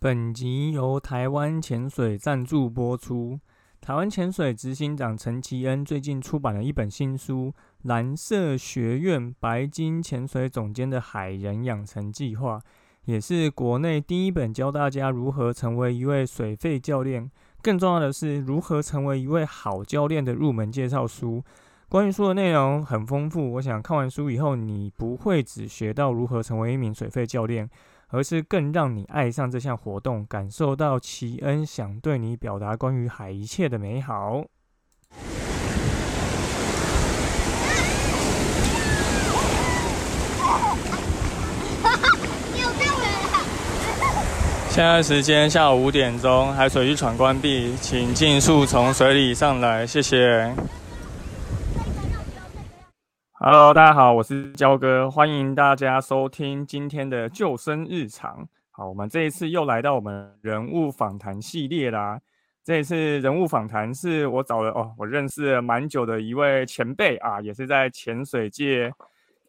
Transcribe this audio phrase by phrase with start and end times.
[0.00, 3.40] 本集由台湾潜水赞助播出。
[3.80, 12.58] 台湾潜水执行长陈其恩最近出版了一本新书《蓝色学院白金潜水总监的海人养成计划》，
[13.06, 17.28] 也是国内第一本教大家如何成为一位水肺教练，
[17.60, 21.42] 更重要的是如何成为一位好教练的入门介绍书。
[21.88, 27.68] 关于书的内容很丰富，我想看完书以后，你不会只学到如何成为一名水肺教练。
[28.10, 34.44] 而是更让你爱上这项活动，感受到奇恩想对你表达关于海一切的美好。
[44.70, 50.54] 现在时间下午五点钟，海水浴场关闭，请尽速从水里上来，谢谢。
[53.40, 58.48] Hello，大家好，我是焦哥，欢迎大家收听今天的救生日常。
[58.72, 62.18] 好，我们这一次又来到我们人物访谈系列啦。
[62.64, 68.92] 这一次人物访谈是我找了哦，我认识了蛮久的一位前辈啊，也是在潜水界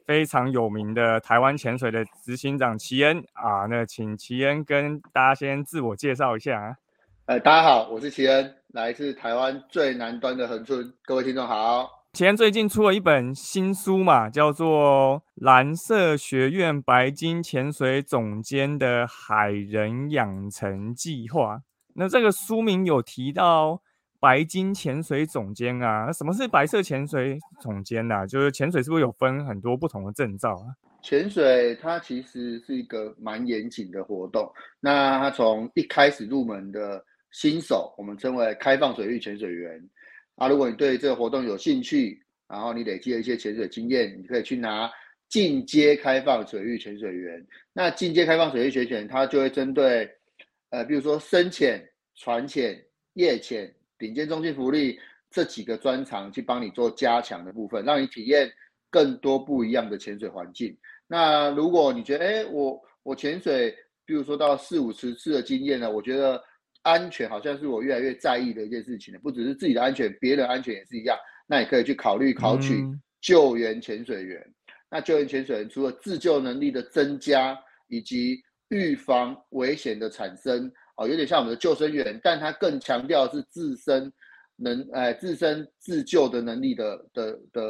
[0.06, 3.66] 非常有名的台湾潜水的执行长齐恩啊。
[3.66, 6.78] 那请齐恩跟大家先自我介绍一下。
[7.26, 11.99] 呃，大家好，我是齐恩，来自台湾最南端的恒春，各位听众好。
[12.12, 21.58] 前最近出了一本新书嘛，叫做《蓝色学院白金潜水总监的海人养成计划》。
[21.94, 23.82] 那这个书名有提到
[24.20, 26.06] 白金潜水总监啊？
[26.08, 28.26] 那什么是白色潜水总监呢？
[28.26, 30.74] 就是潜水是不是有分很多不同的证照啊？
[31.04, 34.52] 潜水它其实是一个蛮严谨的活动。
[34.80, 39.80] 那它从一开始入门的新手，我们称为开放水域潜水员。
[40.40, 44.90] 啊，如果你对这个活动有兴趣，然后你累积了一些潜水经验，你可以去拿
[45.28, 47.46] 进阶开放水域潜水员。
[47.74, 50.10] 那进阶开放水域潜水员，它就会针对，
[50.70, 52.82] 呃，比如说深潜、船潜、
[53.16, 54.98] 夜潜、顶尖中心福利
[55.30, 58.50] 这几个专长去帮你做加强的部分，让你体验
[58.90, 60.74] 更多不一样的潜水环境。
[61.06, 63.76] 那如果你觉得，哎，我我潜水，
[64.06, 66.42] 比如说到四五十次的经验呢，我觉得。
[66.84, 71.18] 安全好像是我越来越在意的一件事情了，不只是自己的安全，别人安全也是一样。
[71.46, 72.86] 那也可以去考虑考取
[73.22, 74.42] 救援潜水员。
[74.90, 77.58] 那救援潜水员除了自救能力的增加，
[77.88, 84.12] 以及预防危险的产生，哦，有点像我们的救生员，但他更强调是自身
[84.56, 87.62] 能，哎，自身自救的能力的的的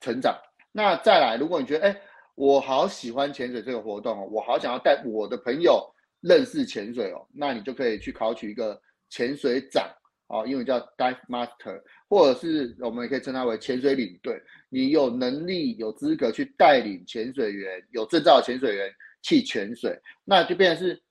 [0.00, 0.38] 成长。
[0.70, 2.00] 那再来，如果你觉得，哎，
[2.34, 5.82] 我好喜欢潜水这个活动哦，我好想要带我的朋友。
[6.24, 8.80] 认识潜水哦，那你就可以去考取一个
[9.10, 9.86] 潜水长
[10.28, 14.42] 哦，英文叫 Dive Master，或者是我们也可以称它为潜水领队。
[14.70, 18.90] 你有能力、有资格去带领潜水员、有证照的潜水员
[19.22, 21.02] 去潜水，那就变成是，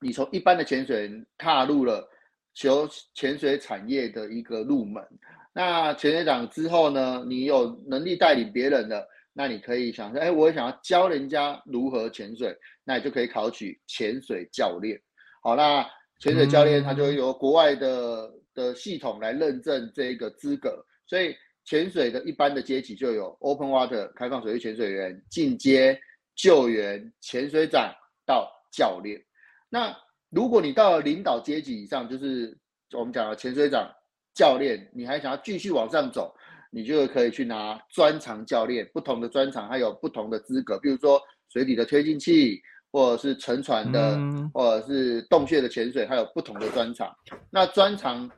[0.00, 2.08] 你从一般的潜水员踏入了
[2.54, 5.04] 求潜水产业的一个入门。
[5.52, 9.06] 那潜水长之后呢，你有能力带领别人的。
[9.38, 12.56] 那你可以想说，哎，我想要教人家如何潜水，
[12.86, 14.98] 那你就可以考取潜水教练。
[15.42, 15.84] 好，那
[16.20, 20.82] 潜水教练他就由国外的的系统来认证这个资格。
[21.06, 26.00] 所以潜水的一般的阶级就有 Open Water 开放水域潜水员、进阶
[26.36, 27.92] 救援潜水长
[28.24, 29.20] 到教练。
[29.68, 29.94] 那
[30.30, 32.56] 如果你到了领导阶级以上，就是
[32.92, 33.92] 我们讲的潜水长、
[34.32, 36.32] 教练，你还想要继续往上走？
[36.70, 42.60] 你就可以去拿专长教练，不同的专长还有不同的资格，比如说水底的推进器，
[42.92, 44.18] 或者是沉船的，
[44.52, 47.14] 或者是洞穴的潜水，还有不同的专长。
[47.50, 48.30] 那专长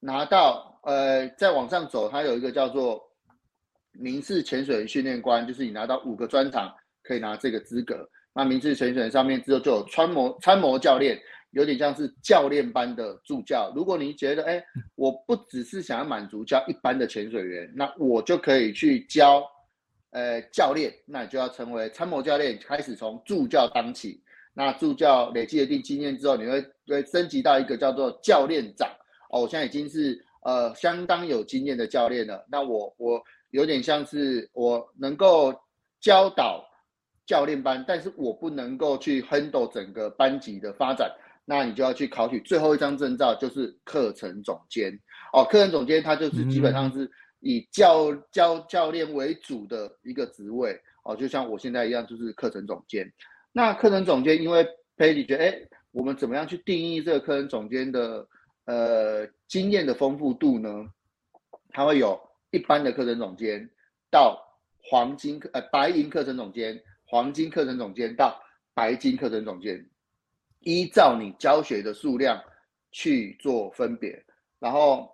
[0.00, 3.02] 拿到，呃，再往上走，它有一个叫做
[3.92, 8.08] 民事潜水训练官，就是你拿到五个专长，可以拿这个资格。
[8.34, 11.20] 那民事潜水上面之后就有参谋参谋教练。
[11.54, 13.70] 有点像是教练班的助教。
[13.76, 14.64] 如果你觉得，哎，
[14.94, 19.44] 我不只是想要满足教一般的潜水员，那我就可以去教，
[20.12, 20.90] 呃，教练。
[21.04, 24.22] 那你就要成为参谋教练，开始从助教当起。
[24.54, 28.88] 那助教累积一定经验之后，你会会升级到一个叫做教练长。
[29.30, 32.46] 哦，我现在已经是呃相当有经验的教练了。
[32.50, 35.54] 那我我有点像是我能够
[36.00, 36.62] 教导
[37.24, 41.10] 教练班，但是我不能够去 handle 整个班级的发展。
[41.44, 44.92] 那你就要去考取最后一张证照，就是课程总监
[45.32, 45.42] 哦。
[45.44, 47.10] 课程总监他就是基本上是
[47.42, 53.12] 以教教教练为主的一个职位哦，就像我现在一样，就是课程总监。
[53.52, 54.66] 那课程总监，因为
[54.96, 55.60] 佩里觉得，哎，
[55.90, 58.26] 我们怎么样去定义这个课程总监的
[58.64, 60.88] 呃经验的丰富度呢？
[61.70, 62.18] 他会有
[62.50, 63.68] 一般的课程总监
[64.10, 64.40] 到
[64.80, 68.40] 黄金呃白银课程总监，黄金课程总监到
[68.72, 69.84] 白金课程总监。
[70.60, 72.40] 依照你教学的数量
[72.92, 74.24] 去做分别。
[74.60, 75.12] 然后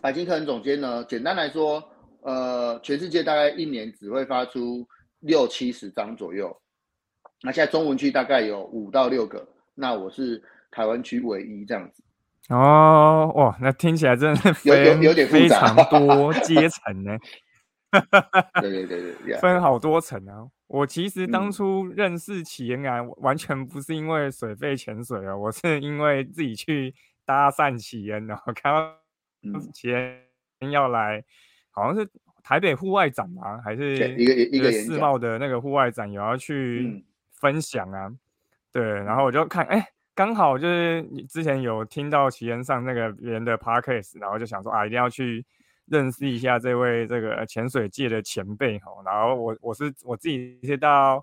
[0.00, 1.82] 白金课程总监呢，简单来说，
[2.20, 4.86] 呃，全世界大概一年只会发出
[5.20, 6.54] 六七十张左右。
[7.42, 12.02] 那现在中文区大概有五到六个，那我是台湾区唯一这样子。
[12.50, 17.16] 哦，哇，那听起来真的有有有点非常多阶层呢。
[18.60, 20.44] 对对对对，分好多层啊！
[20.66, 26.92] 我其实当初认识起源啊，完全不是因为水肺潜水啊，我是因为自己去
[27.24, 28.92] 搭讪起源，然后看到
[29.72, 30.20] 起源
[30.72, 31.22] 要来，
[31.70, 32.08] 好像是
[32.42, 38.10] 台北户外展啊，还是一个一个世贸的那个户外展，有要去分享啊。
[38.72, 45.44] 对，然后我就看，哎，刚好就是你之前有听到起源上那个别人的 podcast，然后就想说啊，一定要去。
[45.86, 51.22] 认识一下这位这个潜水界的前辈哈，然后我我是我自己是到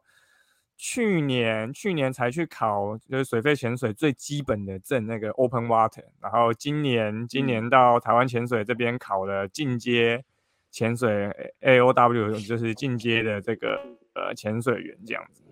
[0.83, 10.25] 去年去年才去考就是水肺潜水最基本的证那个 Open Water，然后今年今年到台湾潜水这边考了进阶
[10.72, 11.30] 潜水
[11.62, 13.80] AOW，就是进阶的这个
[14.16, 15.44] 呃潜水员这样子，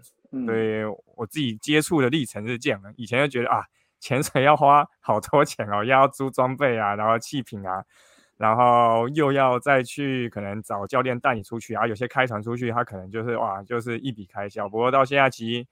[0.47, 0.83] 所以
[1.15, 3.63] 我自己接触的历程是这样的，以前就觉得啊
[3.99, 7.83] 潜水要花好多钱哦，要租装备啊，然后气瓶啊。
[8.39, 14.69] 然后又要再去可能找教练带你出去啊，有些开船出去，他可能就是哇，就是一笔开销。
[14.69, 15.67] 不过到现在其实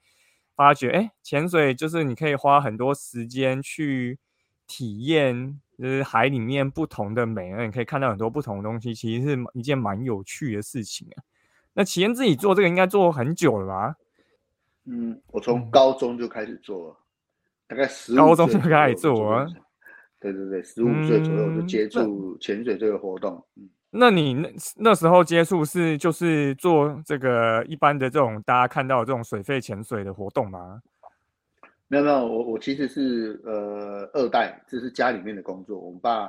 [0.54, 4.18] 发觉，哎，潜水就是你可以花很多时间去
[4.66, 11.24] 体验，就是海里面不同的美，那你可以看到很多不同的东西，其实是一件蛮有趣的事情啊。
[11.72, 13.96] 那启恩自己做这个应该做很久了吧？
[14.84, 16.94] 嗯，我从高中就开始做，
[17.66, 19.46] 大概十高中就开始做。
[20.20, 23.42] 对对对，十五岁左右就接触潜水这个活动。
[23.56, 30.80] 嗯，那你那那时候接触是就是做这个一般的这种大家看到这种水肺潜水的活动吗？
[31.86, 35.78] 没有没有，我我其实是呃二代，这是家里面的工作。
[35.78, 36.28] 我们爸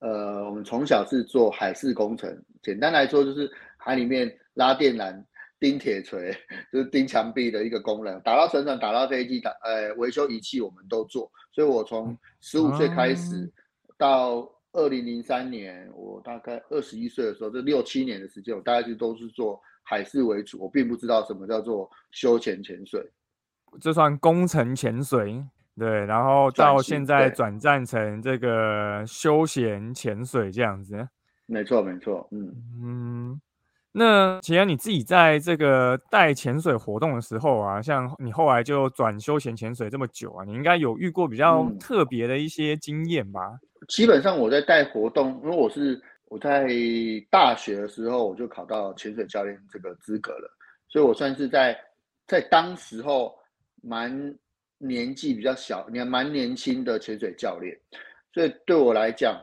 [0.00, 2.30] 呃，我们从小是做海事工程，
[2.62, 5.14] 简单来说就是海里面拉电缆。
[5.60, 6.32] 钉铁锤
[6.72, 11.30] 就是钉墙壁的一个功能，打到船上，打到飞机，打呃维修仪器我们都做。
[11.52, 13.50] 所以我从十五岁开始
[13.96, 20.60] 到二零零三年，我大概二十一岁的时候，这六七年的时间，我大概就都是做海事为主。
[20.60, 23.10] 我并不知道什么叫做休闲潜水，
[23.80, 25.44] 这算工程潜水，
[25.76, 26.04] 对。
[26.06, 31.08] 然后到现在转战成这个休闲潜水这样子，
[31.46, 33.40] 没错没错，嗯嗯。
[33.98, 43.58] 那其实你自己在这个带潜水活动的时候啊，像你后来就转休闲潜水这么久啊，你应该有遇过比较特别的一些经验吧？
[43.88, 46.68] 基本上我在带活动，因为我是我在
[47.28, 50.48] 大学的时候我就考到潜水教练这个资格了，
[50.88, 51.76] 所以我算是在
[52.26, 53.34] 在当时候
[53.82, 54.10] 蛮
[54.78, 57.76] 年纪比较小，你还蛮年轻的潜水教练，
[58.32, 59.40] 所以对我来讲，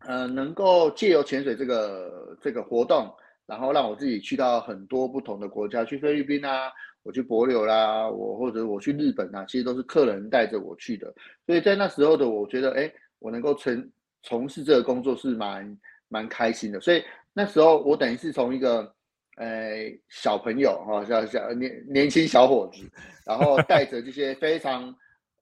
[0.00, 3.10] 呃，能够借由潜水这个这个活动。
[3.46, 11.12] 然后让我自己去到很多不同的国家，去菲律宾啊，我去博流啦，我或者我去日本啊，其实都是客人带着我去的。
[11.44, 13.90] 所以在那时候的我觉得，哎，我能够从
[14.22, 16.80] 从事这个工作是蛮蛮开心的。
[16.80, 17.02] 所以
[17.34, 18.90] 那时候我等于是从一个
[19.36, 22.82] 呃小朋友哈，小小年年轻小伙子，
[23.26, 24.84] 然后带着这些非常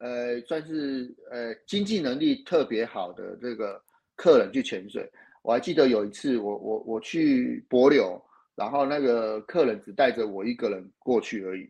[0.00, 3.80] 呃算是呃经济能力特别好的这个
[4.16, 5.08] 客人去潜水。
[5.42, 8.20] 我还记得有一次，我我我去博流，
[8.54, 11.68] 然后那个客人只带着我一个人过去而已，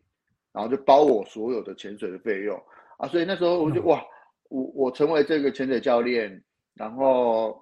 [0.52, 2.54] 然后就包我所有的潜水的费用
[2.98, 4.04] 啊，所以那时候我就哇，
[4.50, 6.42] 我我成为这个潜水教练，
[6.74, 7.58] 然后，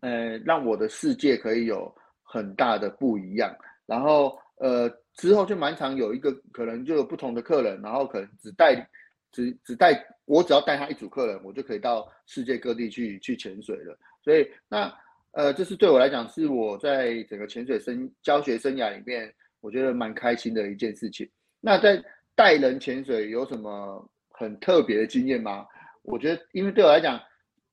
[0.00, 3.52] 呃，让我的世界可以有很大的不一样，
[3.86, 8.88] 然后呃之后就蛮常有一个可能就有不同的客人，然后可能只带
[9.32, 13.98] 只只带我只要带他一组客人，我就可以到世界各地去去潜水了。
[14.30, 14.96] 所以，那
[15.32, 21.28] 呃，这是对我来讲，是我在整个潜水生教学生涯里面，我觉得蛮开心的一件事情。
[21.60, 22.00] 那在
[22.36, 25.66] 带人潜水有什么很特别的经验吗？
[26.02, 27.20] 我觉得，因为对我来讲，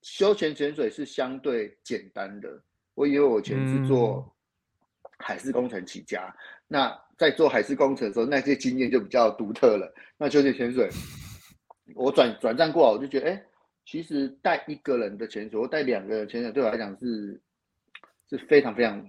[0.02, 2.60] 休闲潜水是相对简单的。
[2.94, 4.28] 我以为我以前是做
[5.18, 6.34] 海事工程起家，
[6.66, 9.94] 那在做海事工程的时候，那些经验就比较独特了。
[10.16, 10.90] 那休闲潜水，
[11.94, 13.44] 我转转战过来，我就觉得，哎。
[13.90, 17.40] 其实带一个人的潜水或带两个人潜水，对我来讲是
[18.28, 19.02] 是非常非常，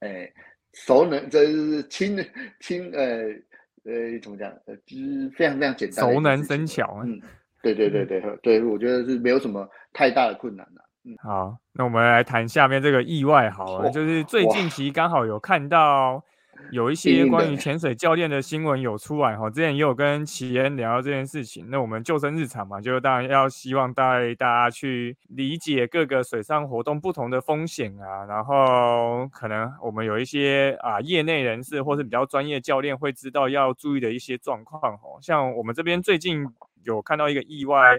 [0.00, 0.28] 哎，
[0.72, 2.18] 熟能，这是亲
[2.58, 3.28] 亲呃
[3.84, 4.50] 呃怎么讲？
[4.66, 7.00] 呃，就是非常非常简单，熟能生巧。
[7.04, 7.20] 嗯，
[7.62, 10.84] 对对对对对，我觉得是没有什么太大的困难的。
[11.04, 16.24] 嗯，好，那我们来谈下面这个意外好了，就是最近期刚好有看到
[16.70, 21.66] 有一些关于潜水教练的新闻有出来哈，之前也有跟齐恩聊到这件事情。
[21.68, 35.18] 那我们救生日常嘛，就当然要希望带大家去理解各个水上活动不同的风险啊，然后可能我们有一些啊业内人士或是比较专业教练会知道要注意的一些状况哦。
[35.20, 36.46] 像我们这边最近
[36.84, 37.98] 有看到一个意外。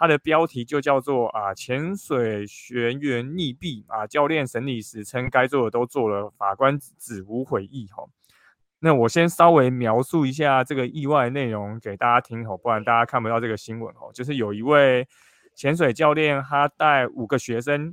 [0.00, 8.08] 它的标题就叫做啊，潜水学员溺毙啊，教练审理时称该做的都做了，法官只无悔意吼。
[8.78, 14.12] 那我先稍微描述一下这个意外内容给大家听吼，不然大家看不到这个新闻哦。
[14.14, 15.04] 就是有一位
[15.56, 17.92] 潜水教练，他带五个学生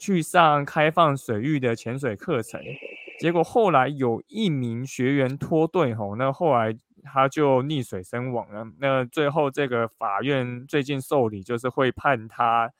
[0.00, 2.60] 去上开放水域的潜水课程，
[3.20, 6.76] 结果后来有一名学员脱队吼，那后来。
[7.04, 8.66] 他就溺水身亡了。
[8.78, 12.72] 那最后这个法院最近受理，就是会判他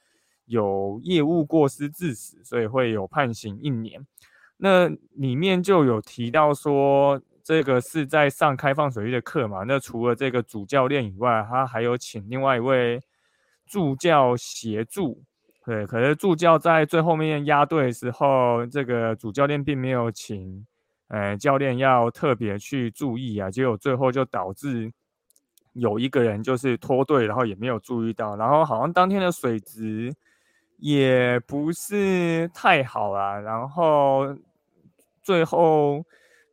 [0.47, 4.04] 有业务过失致死，所以会有判刑一年。
[4.57, 9.64] 那里面就有提到说，这个是在上开放水域的课嘛？
[9.64, 13.02] 那除了这个主教练以外，他还有请另外一位
[13.66, 15.23] 助教协助。
[15.64, 20.66] 对，可是助教在最后面压队的时候，这个主教练并没有请。
[21.08, 24.90] 呃，教练要特别去注意啊，结果最后就导致
[25.75, 30.14] 有一个人就是脱队，然后也没有注意到，然后好像当天的水质
[30.78, 34.37] 也不是太好啊，然后
[35.23, 36.04] 最后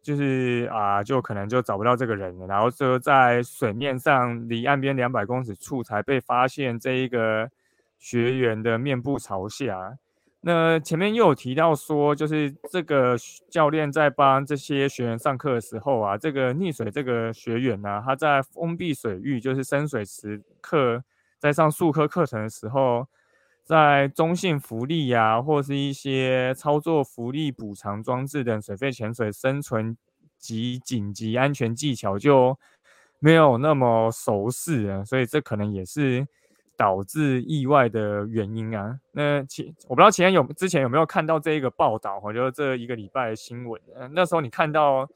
[0.01, 7.49] 就是啊，就可能就找不到这个人了，然后就在水面上离岸边两百公尺处才被发现这一个
[7.97, 9.97] 学员的面部朝下。
[10.43, 13.15] 那前面又有提到说，就是这个
[13.51, 21.03] 教练在帮这些学员上课的时候啊，这个溺水这个学员呢，他在封闭水域，就是深水池课，
[21.37, 23.07] 在上数科课程的时候，
[23.63, 29.95] 在中性浮力呀，或是一些操作浮力补偿装置等水肺潜水生存
[30.39, 32.57] 及紧急安全技巧就
[33.19, 36.25] 没有那么熟悉啊，所以这可能也是。
[36.81, 38.99] 导致意外的原因啊？
[39.11, 42.19] 那前我不知道前有之前有没有看到这一个报道？
[42.23, 43.79] 我觉得这一个礼拜的新闻，
[44.13, 45.07] 那时候你看到，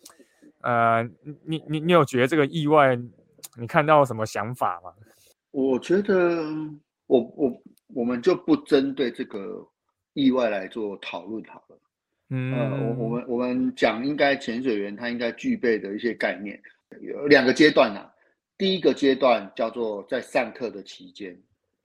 [0.62, 1.02] 呃，
[1.44, 2.96] 你你你有觉得这个意外，
[3.58, 4.94] 你看到什么想法吗？
[5.50, 6.44] 我觉得，
[7.08, 7.62] 我我
[7.96, 9.68] 我们就不针对这个
[10.14, 11.80] 意外来做讨论好了。
[12.30, 16.62] 嗯，呃，我我们我们讲应该潜水员他应该具备的一些概念，
[17.02, 18.08] 有两个阶段呐。
[18.56, 21.36] 第一个阶段叫做在上课的期间。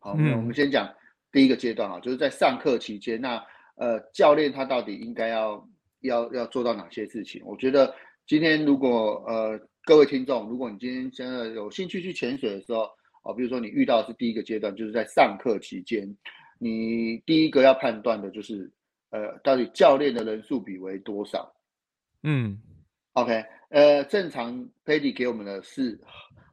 [0.02, 0.90] 好，那我们先讲
[1.30, 3.36] 第一个阶段啊，就是在上课期间，那
[3.76, 5.68] 呃，教练他到底应该要
[6.00, 7.42] 要要做到哪些事情？
[7.44, 7.94] 我觉得
[8.26, 12.84] 今天如果呃各位听众，如果你今天真的有兴趣去潜水的时候，
[13.22, 16.08] 啊，比如说你遇到是第一个阶段，就是在上课期间，
[16.58, 18.72] 你第一个要判断的就是
[19.10, 21.52] 呃，到底教练的人数比为多少？
[22.22, 22.58] 嗯
[23.12, 26.00] ，OK，呃，正常 p a d y 给我们的是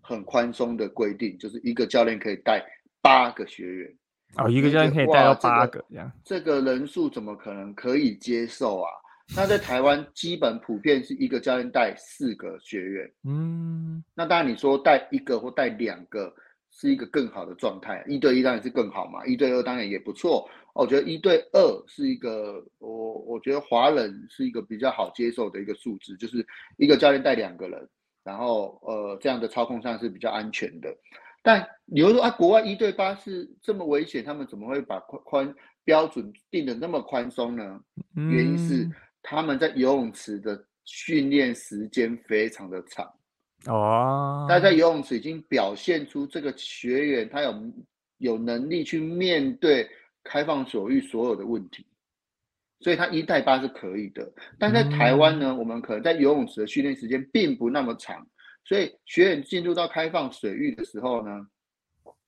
[0.01, 2.61] 很宽松的规定，就是一个教练可以带。
[3.07, 3.95] 八个学员
[4.35, 8.89] 哦，一个教练可以带到八个这样，这个人数怎么可能可以接受啊？
[9.35, 16.33] 那在台湾基本普遍是一个教练带四个学员，嗯，那当然你说带一个或带两个
[16.71, 20.49] 是一个更好的状态，一对一当然是更好嘛，一对二当然也不错。
[20.73, 26.45] 我觉得一对二是一个我我觉得华人是一个比较好接受的一个数字，就是
[26.77, 27.89] 一个教练带两个人，
[28.23, 30.95] 然后呃这样的操控上是比较安全的。
[31.43, 37.79] 但你又说啊，国外一对八是这么危险，他们怎么会把宽宽标准定的那么宽松呢？
[38.15, 38.89] 原因是
[39.21, 43.05] 他们在游泳池的训练时间非常的长
[43.65, 47.53] 哦，他在游泳池已经表现出这个学员他有
[48.17, 49.89] 有能力去面对
[50.23, 51.85] 开放水域所有的问题，
[52.81, 54.29] 所以他一带八是可以的。
[54.59, 58.27] 但在台湾呢，我们可能在游泳池的训练时间并不那么长。
[58.67, 61.47] 所以学员进入到开放水域的时候呢，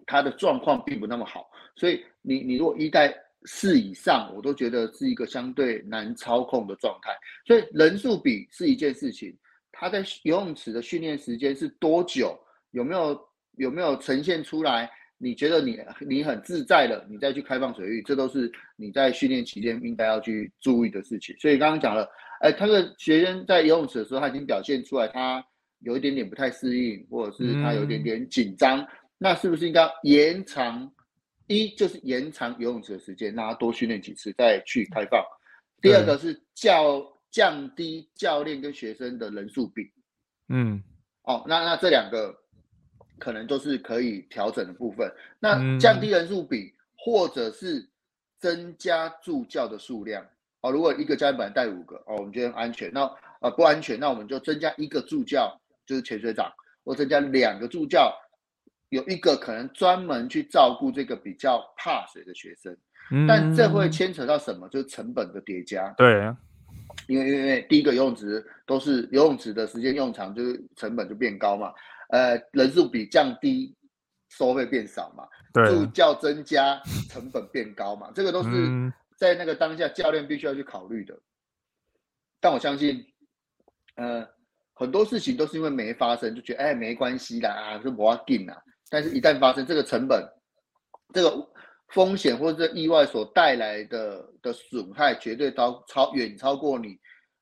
[0.05, 1.49] 他的状况并不那么好。
[1.75, 7.11] 所以你你如果一带四以上，我都觉得是一个相对难操控的状态。
[7.45, 9.37] 所以人数比是一件事情，
[9.73, 12.39] 他在游泳池的训练时间是多久？
[12.71, 13.19] 有没有
[13.57, 14.89] 有没有呈现出来？
[15.17, 15.77] 你觉得你
[16.07, 21.35] 你很自在了，你再去开放水域，这都是你在训练期间应该要去注意的事情。
[21.37, 25.45] 所以刚刚讲了，哎，他的学生在游泳池的时候，他已经表现出来，他。
[25.79, 28.85] 有一点点不太适应，或者是他有一点点紧张，
[29.17, 30.91] 那是不是应该延长？
[31.51, 35.19] 一就是延长游泳池的时间，让他多训练几次再去开放。
[35.81, 39.91] 第二个是教降低教练跟学生的人数比。
[40.49, 40.79] 嗯，
[41.23, 42.35] 哦，那那这两个
[43.17, 45.11] 可能都是可以调整的部分。
[45.39, 47.89] 那降低人数比，或者是
[48.37, 50.23] 增加助教的数量。
[50.61, 52.91] 哦，如果一个教练本来带五个，哦，我们觉得安全。
[52.93, 55.58] 那呃不安全，那我们就增加一个助教，
[55.89, 56.53] 就是潜水长，
[56.83, 58.13] 或增加两个助教，
[58.89, 62.77] 有一个可能专门去照顾这个比较怕水的学生。
[63.27, 64.69] 但这会牵扯到什么？
[64.69, 65.91] 就是成本的叠加。
[65.97, 66.31] 对，
[67.07, 71.73] 因为因为第一个游泳池都是游泳池的时间用长，就是成本就变高嘛。
[72.09, 73.75] 呃，人数比降低，
[74.29, 75.27] 收费变少嘛。
[75.67, 76.79] 助教增加，
[77.09, 78.11] 成本变高嘛。
[78.13, 81.19] 这个都是在那个当下教练必须要去考虑的。
[82.39, 83.03] 但我相信，
[83.95, 84.25] 呃，
[84.79, 88.59] 很多事情都是因为没发生，就觉得哎没关系啦，啊，是不要紧啦。
[88.89, 90.25] 但是一旦发生，这个成本，
[91.13, 91.47] 这个。
[91.91, 96.95] 风险或者意外所带来的的损害，绝对超超远超过你，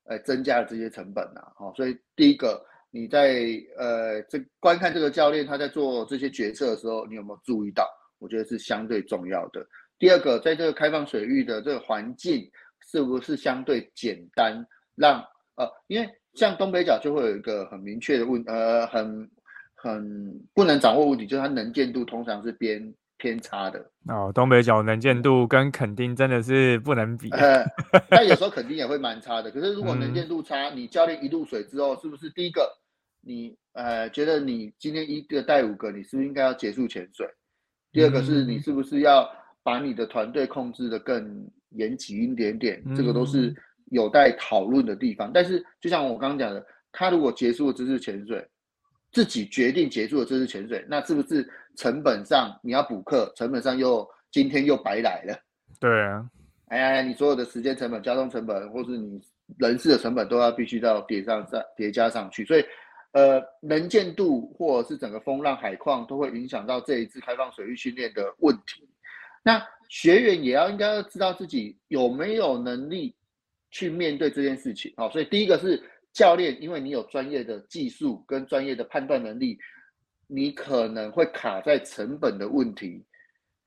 [0.04, 2.58] 呃，增加的这些成本呐，哈，所以第一个，
[2.90, 3.44] 你在
[3.76, 7.86] 呃这观看这个教练他在做这些决策的时候，你有没有注意到？
[8.18, 9.62] 我觉得是相对重要的。
[9.98, 12.50] 第二个，在这个开放水域的这个环境，
[12.90, 14.66] 是不是相对简单？
[14.94, 15.22] 让
[15.56, 19.28] 呃，因为像东北角就会有一个很明确的问，呃，很
[19.74, 22.94] 很不能掌握问题，就是它能见度通常是偏。
[23.20, 27.28] 偏差的哦，东北角能见度跟垦丁真的是不能比。
[27.30, 27.64] 呃，
[28.08, 29.50] 但有时候垦丁也会蛮差的。
[29.50, 32.72] 可是如果能见度差，你教练一入水之后，是不是第一个
[33.20, 37.26] 你呃觉得你今天一个带五个，你是不是应该要结束潜水？
[37.90, 39.28] 第二个是你是不是要
[39.64, 42.80] 把你的团队控制的更严谨一点点？
[42.94, 43.52] 这个都是
[43.90, 45.30] 有待讨论的地方。
[45.32, 48.46] 但是就像我刚刚讲的，他如果结束了这次潜水。
[49.10, 55.34] 自己决定结束了这次潜水，那是不是成本上你要补课，成本上又今天又白来了？
[55.80, 56.28] 对啊，
[56.66, 59.18] 哎呀，你所有的时间成本、交通成本，或是你
[59.56, 62.44] 人事的成本，都要必须到叠上上叠加上去。
[62.44, 62.64] 所以，
[63.12, 68.86] 呃，能见度或者是整个风浪、海况，都会影响到这一次开放水域训练的问题。
[69.42, 73.16] 那学员也要应该要知道自己有没有能力
[73.70, 74.92] 去面对这件事情。
[74.96, 75.82] 好，所以第一个是。
[76.10, 79.56] 教练，因为你有专业的技术跟专业的判断能力，
[80.26, 83.04] 你可能会卡在成本的问题，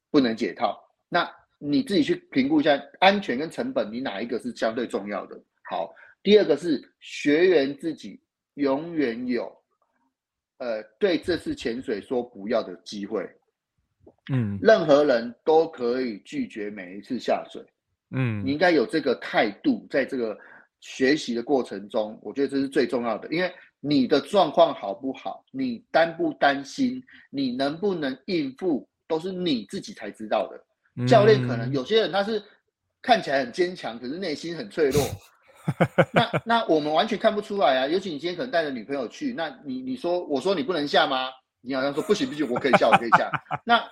[0.10, 0.77] 不能解套。
[1.08, 5.42] 那你自己去评估一下安全跟成本，你哪一个是相对重要的？
[5.70, 8.20] 好，第二个是学员自己
[8.55, 9.55] 永远有，
[10.57, 13.24] 呃，对这次潜水说不要的机会。
[14.33, 17.64] 嗯，任何人都可以拒绝每一次下水。
[18.11, 20.37] 嗯，你应该有这个态度，在这个。
[20.83, 31.05] 学习的过程中，我觉得这是最重要的，因为你的状况好不好，你担不担心，你能不能应付，都是你自己才知道的。
[31.05, 32.41] 教练可能有些人他是
[33.00, 35.03] 看起来很坚强，可是内心很脆弱。
[36.11, 37.85] 那 那我们完全看不出来啊。
[37.85, 41.29] 尤其你今天可能带着女朋友去，那你你说我说你不能下吗？
[41.61, 43.29] 你好像说不行不行，我可以下我可以下。
[43.63, 43.87] 那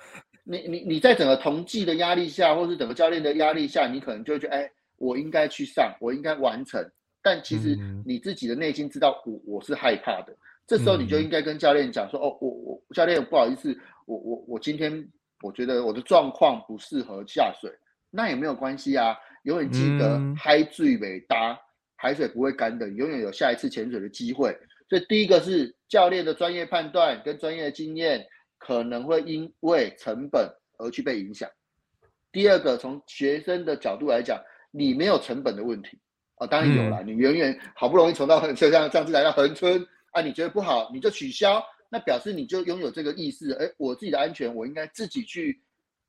[0.49, 4.69] 你你你在整个同济的压力下，或是整个教练的压力下，你可能就会觉得哎。
[5.01, 6.85] 我应该去上，我应该完成，
[7.23, 7.73] 但其实
[8.05, 10.35] 你自己的内心知道，我我是害怕的。
[10.67, 13.73] 这时候你就应该跟教练讲说：“哦，我我教练不好意思，
[14.05, 14.91] 我我我今天
[15.41, 17.71] 我觉得我的状况不适合下水，
[18.11, 19.15] 那也没有关系啊。
[19.43, 21.57] 永远记得海最尾搭，
[21.95, 24.53] 海水不会干的，永远有下一次潜水的机会。
[24.89, 28.27] 所以第一个是教练的专业判断跟专业的经验，
[28.59, 31.49] 可能会因为成本而去被影响。
[32.31, 34.39] 第二个从学生的角度来讲。
[34.71, 35.97] 你没有成本的问题
[36.35, 37.01] 啊，当然有了。
[37.01, 43.51] 你远远好不容易从到 就像上次来到横村啊，你觉得不好，你就取消，那表示你就拥有这个意识。
[43.53, 45.59] 哎，我自己的安全，我应该自己去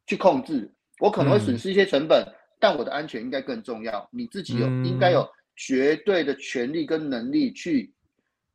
[0.07, 0.71] 去控制。
[0.99, 2.23] 我可能会损失一些成本，
[2.59, 4.07] 但我的安全应该更重要。
[4.13, 7.91] 你自己有应该有绝对的权利跟能力去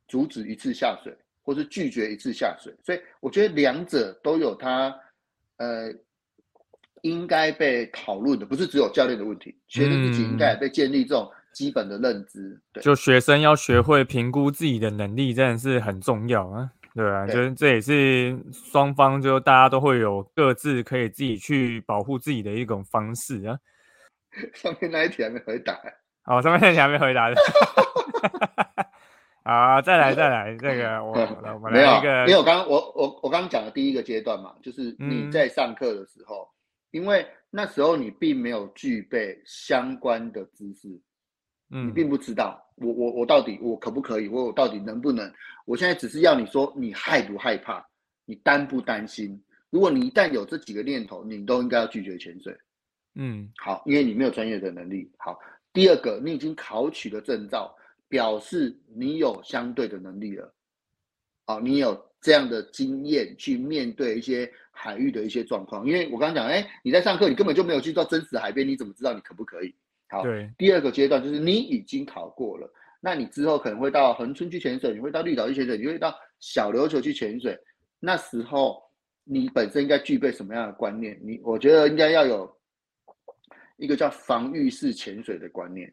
[0.06, 1.12] 阻止一次下水，
[1.46, 2.74] 或是拒绝一次下水。
[2.84, 4.94] 所以我觉得两者都有它，
[5.56, 5.90] 呃。
[7.02, 12.60] 应该被讨论的不是只有教练的问题，学生自己应该也被建立这种基本的认知。
[12.72, 16.68] 对，就学生要学会评估自己的能力，真的是很重要啊。
[16.96, 23.56] 对啊，就是这也是双方就大家都会有各自可以自己去保护自己的一种方式啊。
[24.52, 25.78] 上面那一题还没回答。
[26.24, 27.36] 哦，上面那一题还没回答的。
[29.46, 31.12] 好，再来再来，这个我
[31.54, 36.48] 我们来一个，因为我刚刚我我我刚刚讲的第一个阶段嘛，就是你在上课的时候。
[36.92, 40.88] 因为那时候你并没有具备相关的知识，
[41.68, 45.30] 嗯，你并不知道我我我到底我可不可以，我我到底能不能？
[45.66, 47.84] 我现在只是要你说你害不害怕，
[48.24, 49.38] 你担不担心？
[49.68, 52.56] 如果你一旦有这几个念头，你都应该要拒绝潜水。
[53.14, 55.12] 嗯，好，因为你没有专业的能力。
[55.18, 55.38] 好，
[55.74, 57.76] 第二个，你已经考取了证照，
[58.08, 60.54] 表示你有相对的能力了。
[61.46, 64.52] 好，你有这样的经验去面对一些。
[64.78, 69.74] 海域的一些状况，因为我刚刚讲，哎，你在上课，你根本就没有去到真实海边，你怎么知道你可不可以？
[70.10, 70.52] 好，对。
[70.58, 77.58] 第二个阶段就是你已经考过了，那你之后可能会到恒春去潜水，你会到绿岛去潜水，你会到小琉球去潜水。
[77.98, 78.82] 那时候
[79.24, 81.18] 你本身应该具备什么样的观念？
[81.22, 82.54] 你我觉得应该要有
[83.78, 85.90] 一个叫防御式潜水的观念。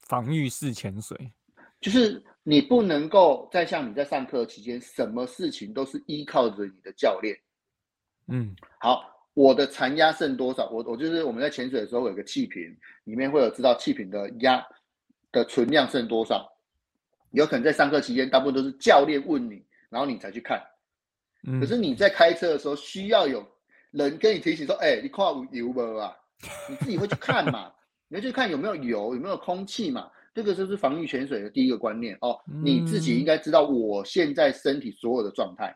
[0.00, 1.32] 防御式潜水
[1.80, 7.36] 就是你不能够再像你在上课期间，什么事情都是依靠着你的教练。
[8.26, 10.68] 嗯，好，我的残压剩多少？
[10.70, 12.62] 我我就是我们在潜水的时候有个气瓶，
[13.04, 14.62] 里面会有知道气瓶的压
[15.32, 16.50] 的存量剩多少。
[17.30, 20.62] 有可能在上课期间，大部分都是教练问你，然后你才去看。
[21.44, 23.46] 嗯可是你在开车的时候，需要有
[23.92, 26.16] 人跟你提醒说：“哎、你跨有油没啊？”
[26.68, 27.72] 你自己会去看嘛？
[28.08, 30.10] 你会去看有没有油，有没有空气嘛？
[30.34, 32.38] 这个就是防御潜水的第一个观念哦。
[32.62, 35.74] 你自己应该知道我现在身体所有的状态。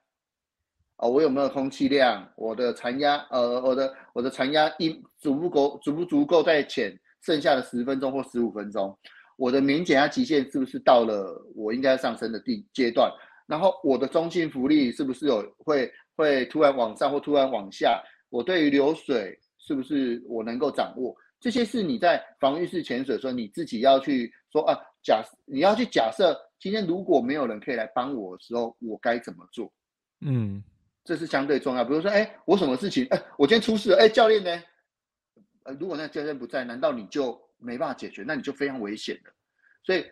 [0.97, 2.29] 哦，我有没有空气量？
[2.37, 8.97] 我的残压，呃，我的我的残压一足不够，足不足够在潜剩下的十分钟或十五分钟？
[9.37, 13.11] 我的免减压极限是不是到了我应该上升的地阶段？
[13.49, 18.01] 然后我的中性浮力是不是有会会突然往上或突然往下？
[18.31, 21.13] 我对于流水是不是我能够掌握？
[21.41, 29.73] 这些是你在防御式潜水的时候，你自己要去说啊，假你要去假设今天如果没有人可以来帮我的时候，我该怎么做？
[30.21, 30.63] 嗯
[31.05, 31.85] 这是相对重要。
[31.85, 34.63] 比如说，哎，我什么事情，哎，我今天出事了，哎，教练呢？
[35.65, 38.23] 呃，如果那教练不在，难道你就没办法解决？
[38.25, 39.33] 那你就非常危险了。
[39.85, 40.05] 所以，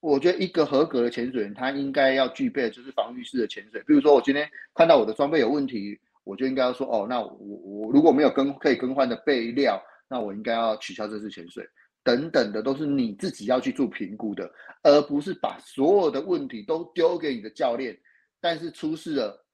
[0.00, 3.82] 我觉得一个合格的潜水员，他应该要具备的就是防御式的潜水。
[3.86, 11.68] 比如说，我今天看到我的装备有问题，我就应该要说，哦，那我我如果没有更可以更换的备料，那我应该要取消这次潜水。
[12.02, 14.50] 等等的都是你自己要去做评估的，
[14.82, 17.98] 而不是把所有的问题都丢给你的教练。
[18.40, 19.46] 但是出事了，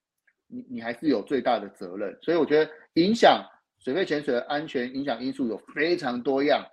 [0.47, 2.17] 你你还是有最大的责任。
[2.21, 3.43] 所以我觉得影响
[3.79, 6.65] 水肺潜水的安全影响因素有非常多样，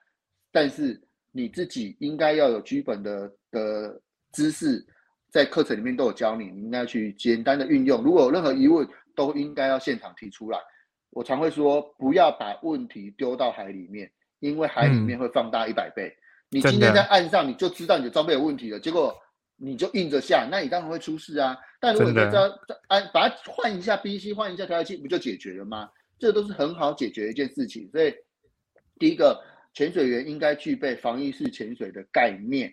[0.53, 1.01] 但是
[1.33, 4.01] 你自己应该要有基本的的
[4.33, 4.85] 知识，
[5.31, 8.03] 在课程里面都有教你，你应该去简单的运用。
[8.03, 10.59] 如果有任何疑问，都应该要现场提出来。
[11.11, 14.11] 我常会说，不要把问题丢到海里面，
[14.49, 16.15] 因为海里面会放大一百倍。
[16.51, 19.17] 你今天在岸上，你就知道你的装备有问题了，结果
[19.57, 21.57] 你就硬着下，那你当然会出事啊。
[21.81, 25.91] 但如果你真的知道按把它换一下 BC，换一下调节器，不就解决了吗？
[26.19, 27.89] 这都是很好解决一件事情。
[27.91, 28.15] 所以，
[28.99, 32.73] 第一个，潜水员应该具备防御式潜水的概念。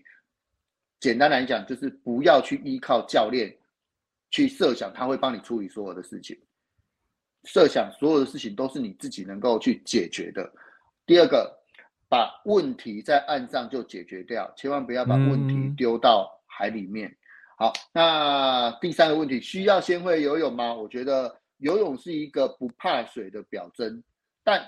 [1.00, 3.56] 简单来讲，就是不要去依靠教练
[4.30, 6.38] 去设想他会帮你处理所有的事情，
[7.46, 10.48] 设想所有的事情都是你自己能够去解决的。
[11.08, 11.52] 第二个，
[12.12, 17.10] 把问题在岸上就解决掉，千万不要把问题嗯丢到海里面。
[17.58, 20.74] 好，那第三个问题，需要先会游泳吗？
[20.74, 24.04] 我觉得游泳是一个不怕水的表征，
[24.44, 24.62] 但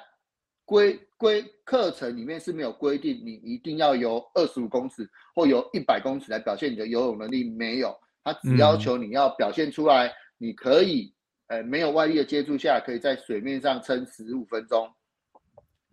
[0.63, 11.13] 规规课程里面是没有规定你一定要游二十五公尺或游一百公尺来表现你的游泳能力，没有，它只要求你要表现出来，你可以，
[11.47, 14.89] 呃，没有外力的接触下，可以在水面上撑十五分钟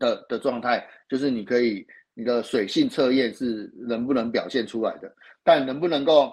[0.01, 6.33] 的的状态，就是你可以你的水性测验是能不能表现出来的，但能不能够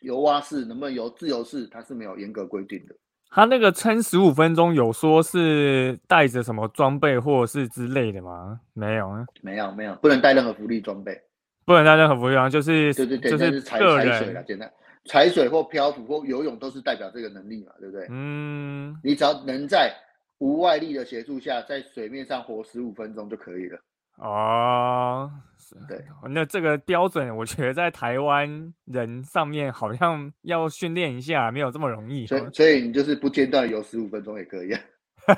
[0.00, 2.94] 游蛙式，能不能游自由式，它是没有严格规定的。
[3.32, 8.60] 他那个撑十五分钟，有说是带着什么装备或者是之类的吗？
[8.74, 11.16] 没有啊，没有没有，不能带任何浮力装备。
[11.64, 14.68] 不能带任何服装，就是对对对，就是踩踩水了，简单
[15.04, 18.08] 踩水或漂浮或游泳都是代表这个能力嘛，对不对？
[18.10, 19.94] 嗯，你只要能在
[20.40, 23.78] 无外力的协助下，在水面上活十五分钟就可以了。
[24.16, 25.98] 哦，是对，
[26.28, 32.26] 那这个标准，我觉得在台湾人上面好像要训练一下，没有这么容易。
[32.26, 34.80] 所以所以你就是不间断游十五分钟也可以、啊，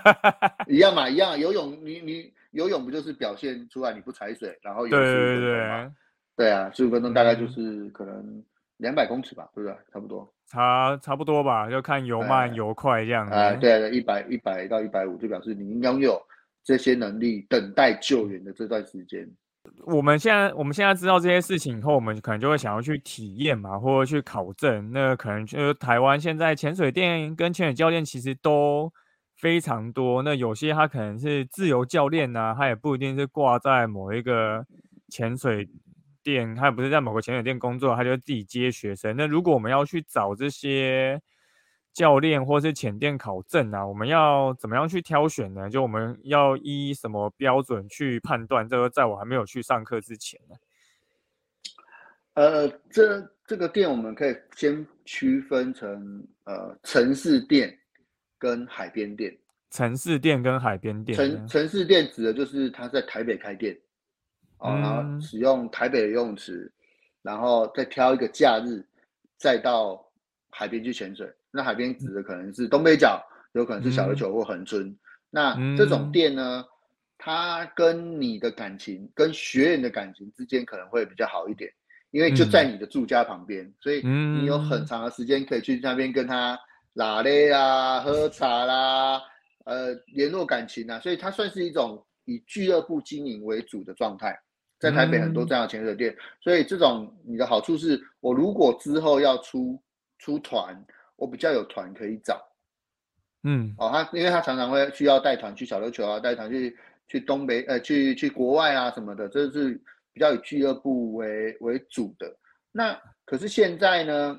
[0.67, 1.39] 一样嘛，一样。
[1.39, 5.95] 游泳你你游泳不就是表现出来你不踩水，然后游对十五分钟吗？
[6.35, 8.45] 对，对啊，十五分钟大概就嗯是可能
[8.83, 9.77] 两百公尺吧，对不对？
[9.93, 10.31] 差不多。
[10.47, 13.35] 差差不多吧，就看游慢哎游快这样子。
[13.35, 16.21] 啊，对对，一百一百到一百五，就表示你应该拥有
[16.63, 19.27] 这些能力，等待救援的这段时间。
[19.87, 24.91] 我们现在我们现在知道这些事情以后，我们可能就会想要去体验嘛，或者去考证。
[24.93, 28.93] 那可能就是台湾现在潜水店跟潜水教练其实都
[29.37, 30.21] 非常多。
[30.23, 34.67] 那有些他可能是自由教练呐、他也不一定是挂在某一个
[35.09, 35.67] 潜水
[36.23, 39.17] 店，他也不是在某个潜水店工作，他就自己接学生。
[39.17, 41.21] 那如果我们要去找这些
[41.93, 45.69] 教练或是潜店考证啊，我们要怎么样去挑选呢？
[45.69, 48.69] 就我们要依什么标准去判断？
[48.69, 50.57] 这个在我还没有去上课之前呢。
[52.35, 57.79] 呃，这这个店我们可以先区分成呃城市店
[58.39, 59.37] 跟海边店。
[59.71, 63.75] 城市店跟海边店城，城市店指的就是他在台北开店，
[64.63, 66.73] 哦，然后嗯使用台北的游泳池，
[67.21, 68.85] 然后再挑一个假日，
[69.37, 70.03] 再到
[70.51, 71.29] 海边去潜水。
[71.51, 73.21] 那海边指的可能是东北角，
[73.53, 74.97] 有可能是小琉球或恒春。
[75.29, 76.65] 那这种店呢，
[77.19, 81.71] 它跟你的感情、跟学员的感情之间可能会比较好一点，
[82.11, 86.59] 因为就在你的住家旁边，所以你有很长的时间可以去那边跟他
[86.95, 89.21] 拉嘞啊、喝茶啦，
[89.65, 91.01] 呃，联络感情啊。
[91.01, 94.39] 所以它算是一种以俱乐部经营为主的状态。
[94.83, 99.81] 在台北很多这样的潜水店，所以这种你的好处是，我如果之后要出
[100.19, 102.45] 出团，我比较有团可以找。
[103.45, 109.81] 嗯，哦，他因为他常常会需要带团去小琉球啊，带团去去东北呃，去去国外啊什么的，这是
[110.13, 112.37] 比较以俱乐部为为主的。
[112.73, 114.37] 那可是现在呢，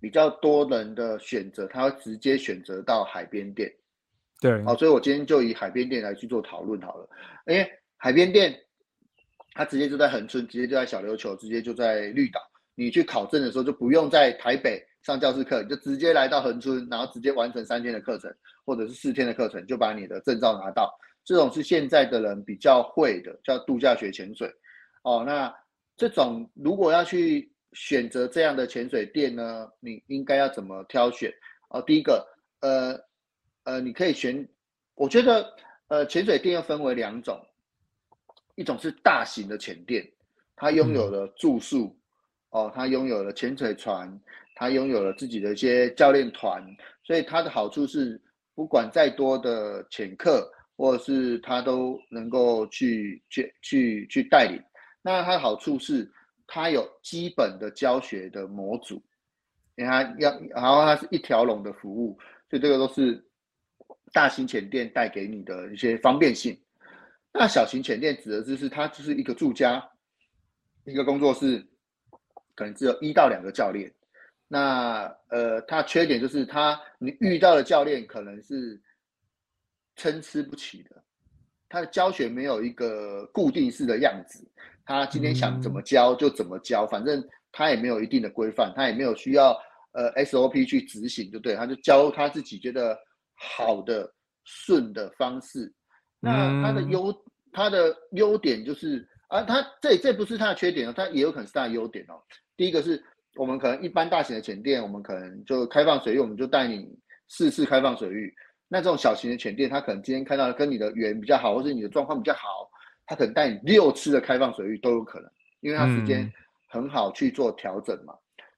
[0.00, 3.72] 比较多人的选择，他会直接选择到海边店。
[4.40, 7.08] 对，好，所以我今天就以海边店来去做讨论好了，
[7.46, 8.52] 因为海边店。
[9.54, 12.40] 他直接就在恒春，直接就在小琉球，直接就在绿岛。
[12.74, 18.34] 你去考证的时候，就不用在台北上教室课，你就直接来到恒春，然后直接完成三天的课程，
[18.66, 20.92] 或者是四天的课程，就把你的证照拿到。
[21.24, 24.52] 这种是现在的人比较会的，叫度假学潜水。
[25.04, 25.54] 哦，那
[25.96, 31.32] 这种如果要去选择这样的潜水店呢，你应该要怎么挑选？
[31.68, 32.26] 哦，第一个，
[32.60, 32.98] 呃
[33.62, 34.46] 呃，你可以选，
[34.96, 35.48] 我觉得，
[35.88, 37.40] 呃，潜水店又分为两种。
[38.54, 40.06] 一种是大型的潜店，
[40.54, 41.96] 它拥有了住宿，
[42.50, 44.20] 哦，它拥有了潜水船，
[44.54, 46.64] 它拥有了自己的一些教练团，
[47.02, 48.20] 所以它的好处是，
[48.54, 54.62] 不管再多的潜客，或者是他都能够去去去去带领。
[55.02, 56.10] 那它的好处是，
[56.46, 59.02] 它有基本的教学的模组，
[59.76, 63.24] 因为它要，然后它是一条龙的服务，所以这个都是
[64.12, 66.56] 大型潜店带给你的一些方便性。
[67.36, 69.84] 那小型犬店指的就是它就是一个住家，
[70.84, 71.66] 一个工作室，
[72.54, 73.92] 可能只有一到两个教练。
[74.46, 78.80] 那呃，它缺点就是它你遇到的教练可能是
[79.96, 81.02] 参差不齐的，
[81.68, 84.46] 他的教学没有一个固定式的样子，
[84.84, 87.20] 他今天想怎么教就怎么教，反正
[87.50, 89.60] 他也没有一定的规范，他也没有需要
[89.92, 92.96] 呃 SOP 去执行，就对，他就教他自己觉得
[93.34, 94.08] 好的
[94.44, 95.72] 顺的方式。
[96.24, 102.14] 那它的优，它的优点就是啊，它这这不是它的缺点哦，它也有可能是它的优点哦。
[102.56, 103.02] 第一个是
[103.36, 106.88] 我们可能一般大型的潜店，我们可能就开放水域，我们就带你
[107.28, 108.34] 试试开放水域。
[108.68, 112.68] 那这种小型的潜店，它可能今天看到跟你的缘比较好，或是你的状况比较好，
[113.06, 116.32] 它可能带你六次的开放水域都有可能，因为它时间
[116.68, 118.14] 很好去做调整嘛。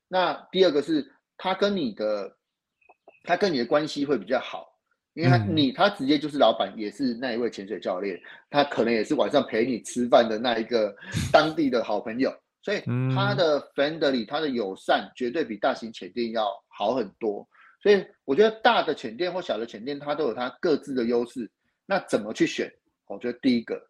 [0.08, 2.36] 那第二个是它跟你的，
[3.24, 4.75] 它跟你的关系会比较好。
[5.16, 10.94] 因为他你他直接就是老板，也是那一位潜水教练，他可能也是晚上陪你吃饭的那一个
[11.32, 12.30] 当地的好朋友，
[12.62, 12.82] 所以
[13.14, 17.48] 他的 friendly，他的友善绝对比大型潜店要好很多。
[17.80, 21.50] 所以我觉得大的潜店或小的潜店，它都有它各自的优势。
[21.86, 22.70] 那怎么去选？
[23.06, 23.80] 我觉得第一个，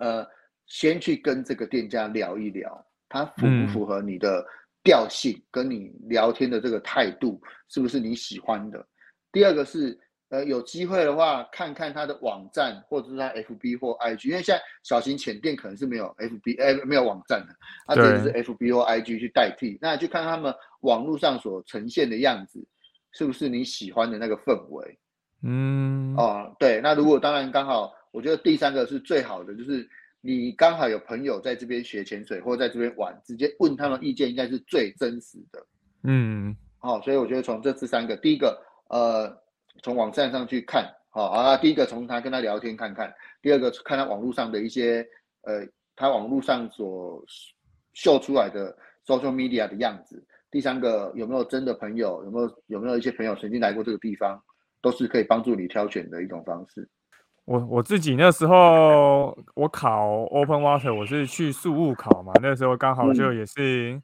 [0.00, 0.26] 呃，
[0.66, 4.44] 先去跟这个店家聊一聊，他符不符合你的
[4.82, 8.84] 调性，跟你聊天的这个态度是不是你喜欢的？
[9.34, 17.54] 第二个是，呃，有机会的话，看看他的网站，或者是他 FB 或 IG，因为现在小型浅店可能是没有 FB，哎，没有网站的，
[17.86, 19.76] 啊，这是 FB 或 IG 去代替。
[19.82, 22.64] 那就看他们网络上所呈现的样子，
[23.12, 24.98] 是不是你喜欢的那个氛围？
[25.42, 26.80] 嗯，哦，对。
[26.80, 29.86] 那如果当然刚好，我觉得第三个是最好的，就是
[30.20, 35.66] 你刚好有朋友在这边学潜水，或者在这边玩，直接问他们意见，应该是最真实的。
[36.04, 38.58] 嗯，好，所以我觉得从这次三个，第一个。
[38.94, 39.36] 呃，
[39.82, 41.56] 从网站上去看，好啊。
[41.56, 45.04] 第一个从他跟他聊天看看，第二个看他网络上的一些，
[45.42, 47.20] 呃，他网络上所
[47.92, 48.72] 秀出来的
[49.04, 50.24] social media 的样子。
[50.48, 54.40] 第三个有没有真的朋友，有没有有没有一些朋友曾经来过这个地方，
[54.80, 56.88] 都是可以帮助你挑选的一种方式。
[57.46, 64.00] 我我自己那时候我考 open water，我是去宿务考嘛，那时候刚好就也是。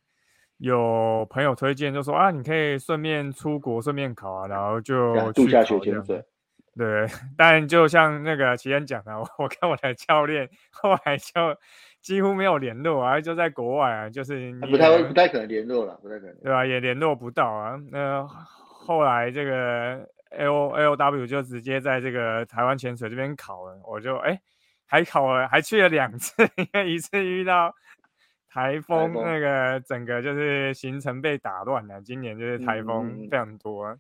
[0.61, 6.23] 有朋友推荐，就说啊，你可以顺便出国，顺便考啊，然后就度假学潜水。
[6.77, 11.57] 对，但就像那个奇恩讲的， 我跟我的教练后来就
[12.03, 16.65] 几乎没有联络啊，就在国外啊，就是不太不太可能联络了，不太可能，对吧？
[16.67, 17.77] 也联络不到啊。
[17.91, 24.39] 那后来这个 L L W 就直接在这个台湾潜水这边考了，我就哎
[24.87, 27.75] 还考了，还去了两次，因为一次遇到。
[28.53, 33.97] 台风那个整个就是行程被打乱了，今年就是台风非常多，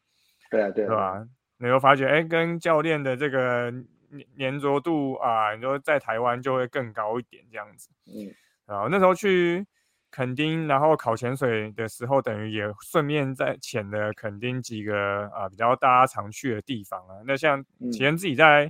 [0.50, 1.24] 对啊，对，是吧？
[1.58, 3.70] 你会发觉，哎，跟教练的这个
[4.10, 7.90] 粘粘着度啊，你说在台湾就会更高一点这样子。
[8.06, 8.34] 嗯，
[8.66, 9.64] 啊，那时候去
[10.10, 17.22] 垦丁，然后考潜水的时候，等于也顺便在潜了垦丁几个啊比较大家常去的地方啊。
[17.24, 18.68] 那像启恩自己在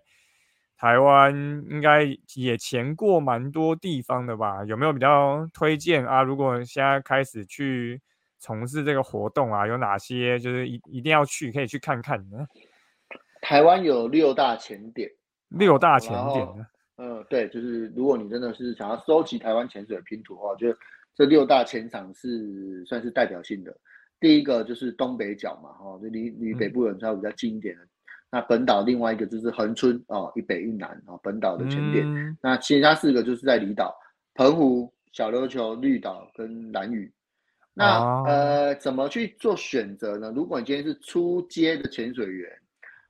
[0.80, 1.34] 台湾
[1.68, 4.64] 应该也潜过蛮多地方的吧？
[4.64, 6.22] 有没有比较推荐啊？
[6.22, 8.00] 如果现在开始去
[8.38, 12.46] 从事这个活动啊，有哪些就是一一定要去可以去看看呢？
[13.42, 15.10] 台湾有六大潜点，
[15.50, 16.66] 六大潜点呢？
[16.96, 20.78] 嗯，对，就是如果你真的是想要收集台湾潜水拼图的话，我觉得
[21.14, 23.76] 这六大潜场是算是代表性的。
[24.18, 27.86] 第一个就是东北角嘛，哈，就离离北部人稍微比较近一点的。
[28.30, 32.36] 那本岛另外一个就是恒春哦，一北一南哦，本岛的潜点。
[32.42, 33.94] 那其他四个就是在离岛，
[34.34, 37.12] 澎湖、小琉球、绿岛跟蓝屿。
[37.74, 40.32] 那呃，怎么去做选择呢？
[40.34, 42.50] 如果你今天是初阶的潜水员，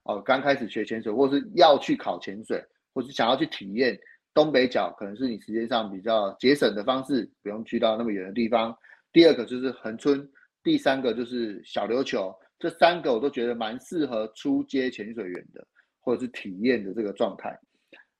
[0.05, 2.65] 哦，刚开始学潜水，或是要去考潜水。
[2.93, 3.97] 或是想要去体验
[4.35, 8.77] 东北角，可能是你时间上比较节省的方式，不用去到那么远的地方。
[9.13, 10.29] 第二个就是恒春，
[10.65, 15.67] 第三个就是小琉球，这三个我都觉得蛮适合初阶潜水员的，
[15.99, 17.59] 或者是体验的这个状态。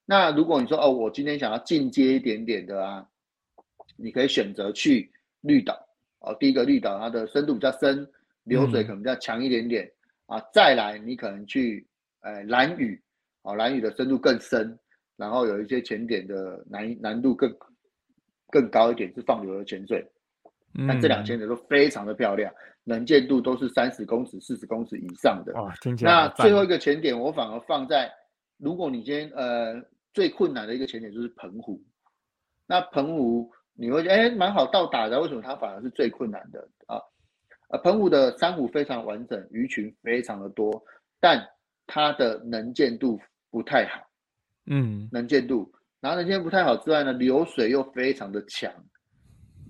[0.05, 3.07] 那如果你说哦，我今天想要进阶一点点的啊，
[3.95, 5.09] 你可以选择去
[5.41, 5.79] 绿岛
[6.19, 6.35] 哦。
[6.39, 8.05] 第一个绿岛它的深度比较深，
[8.43, 9.89] 流水可能比较强一点点
[10.25, 10.41] 啊。
[10.51, 11.87] 再来你可能去
[12.19, 13.01] 呃蓝屿。
[13.43, 14.77] 哦，蓝屿的深度更深，
[15.17, 17.51] 然后有一些潜点的难难度更
[18.51, 20.05] 更高一点，是放流的潜水。
[20.87, 25.53] 但这两潜点都非常的漂亮，能见度都是三十公尺、四十公尺以上的。
[25.53, 28.11] 哇，听起来那最后一个前点，我反而放在，
[28.57, 29.81] 如果你今天呃
[30.13, 31.81] 最困难的一个前点就是澎湖。
[32.67, 36.97] 那澎湖你会觉得哎蛮好到达的，为什么它反而是最困难的啊？
[37.69, 40.83] 呃，澎湖的珊瑚非常完整，鱼群非常的多，
[41.19, 41.45] 但
[41.87, 43.19] 它的能见度。
[43.53, 44.01] 不太好，
[44.67, 48.71] 嗯，能见度，然后能见不太好之外呢，流水又非常的强，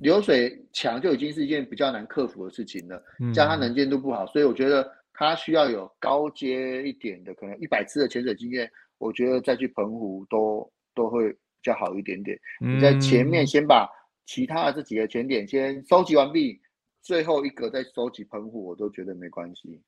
[0.01, 3.01] 流水强就已经是一件比较难克服的事情了，
[3.33, 12.37] 加上能见度不好，所以我觉得他需要有高阶一点的，可能一百次的潜水经验，我觉得再去澎湖都都会比较好一点点。
[12.59, 13.87] 你在前面先把
[14.25, 16.59] 其他的这几个潜点先收集完毕，
[17.01, 19.81] 最后一个再收集澎湖，我都觉得没关系。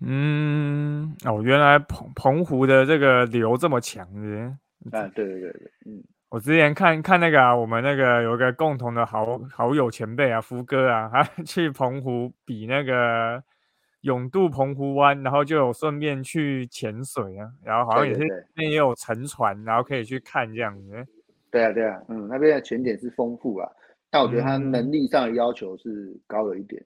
[0.00, 4.38] 嗯，哦，原来澎澎湖的这个流这么强的，
[4.90, 13.42] 啊，对对对对，嗯，我之前看看那个啊，我们那个有一个共同的好好友前辈啊，福哥啊，他 去澎湖比那个
[14.00, 21.06] 永渡澎湖湾，然后就有顺便去潜水啊，然后好像也是那也有沉船，然后可以去看这样子。
[21.50, 23.70] 对啊对啊，嗯，那边的潜点是丰富啊，
[24.08, 26.82] 但我觉得他能力上的要求是高了一点。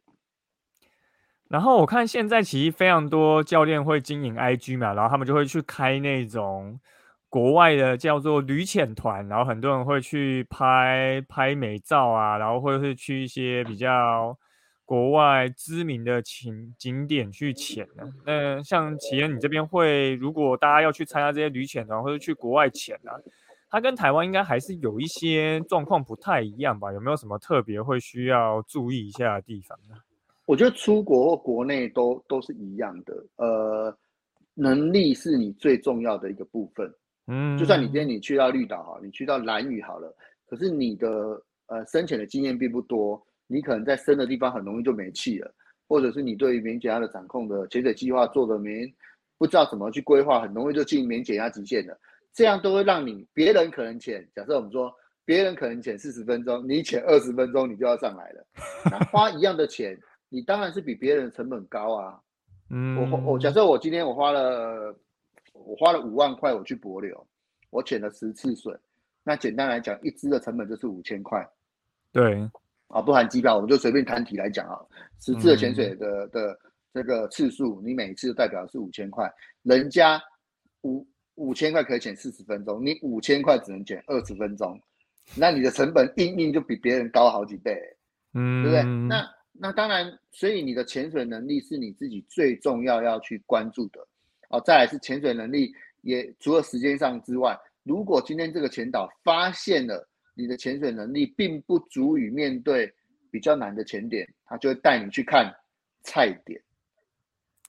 [1.46, 6.80] 然后我看现在其实非常多教练会经营 IG 嘛，然后他们就会去开那种
[7.28, 14.36] 国外的叫做旅潜团，然后很多人会去拍拍美照啊，然后或者是去一些比较
[14.84, 18.08] 国外知名的景景点去潜的。
[18.24, 23.18] 那像企业你这边会，如果大家要去参加这些旅潜团或者去国外潜啊，
[23.68, 26.92] 它跟台湾应该还是有一些状况不太一样吧？
[26.92, 29.96] 有没有什么特别会需要注意一下的地方呢？
[30.46, 33.98] 我觉得出国或国内都都是一样的，呃，
[34.54, 36.88] 能力是你最重要的一个部分。
[37.28, 40.14] 嗯，就算你今天你去到绿岛哈，你去到蓝屿好了，
[40.46, 41.08] 可是你的
[41.66, 45.52] 呃深潜的经验并不多，你可能在深的地方很容易就没气了，
[45.88, 48.86] 或者是你对于免减压的掌控的潜水计划做的没
[49.38, 51.98] 不知道怎么去规划，很容易就进免减压极限了。
[52.32, 54.92] 这样都会让你别人可能潜，假设我们说
[55.24, 58.46] 别人可能潜四十分钟，你潜二十分钟你就要上来了，
[58.90, 59.98] 那花一样的钱。
[60.28, 62.20] 你当然是比别人成本高啊，
[62.70, 64.92] 嗯，我我假设我今天我花了
[65.64, 67.26] 我花了五万块我去博流，
[67.70, 68.74] 我潜了十次水，
[69.24, 71.46] 那简单来讲，一支的成本就是五千块，
[72.12, 72.48] 对，
[72.88, 74.78] 啊，不含机票，我们就随便摊体来讲啊，
[75.20, 76.58] 十次的潜水的的
[76.92, 80.22] 这个次数，你每一次代表是五千块，人家
[80.82, 84.80] 五五千块可以潜四十分钟，你五千块只能潜二十分钟，
[85.34, 87.78] 那你的成本硬硬就比别人高好几倍，
[88.34, 88.82] 嗯，对不对？
[89.08, 89.28] 那
[89.58, 94.06] 那当然，所以你的潜水能力是你自己最重要要去关注的
[94.50, 94.60] 哦。
[94.64, 95.72] 再来是潜水能力，
[96.02, 102.92] 也除了时间上之外，如果今天这个潜导发现了你的潜水能力并不足以面对
[103.30, 105.54] 比较难的潜点，他就会带你去看
[106.02, 106.60] 菜点，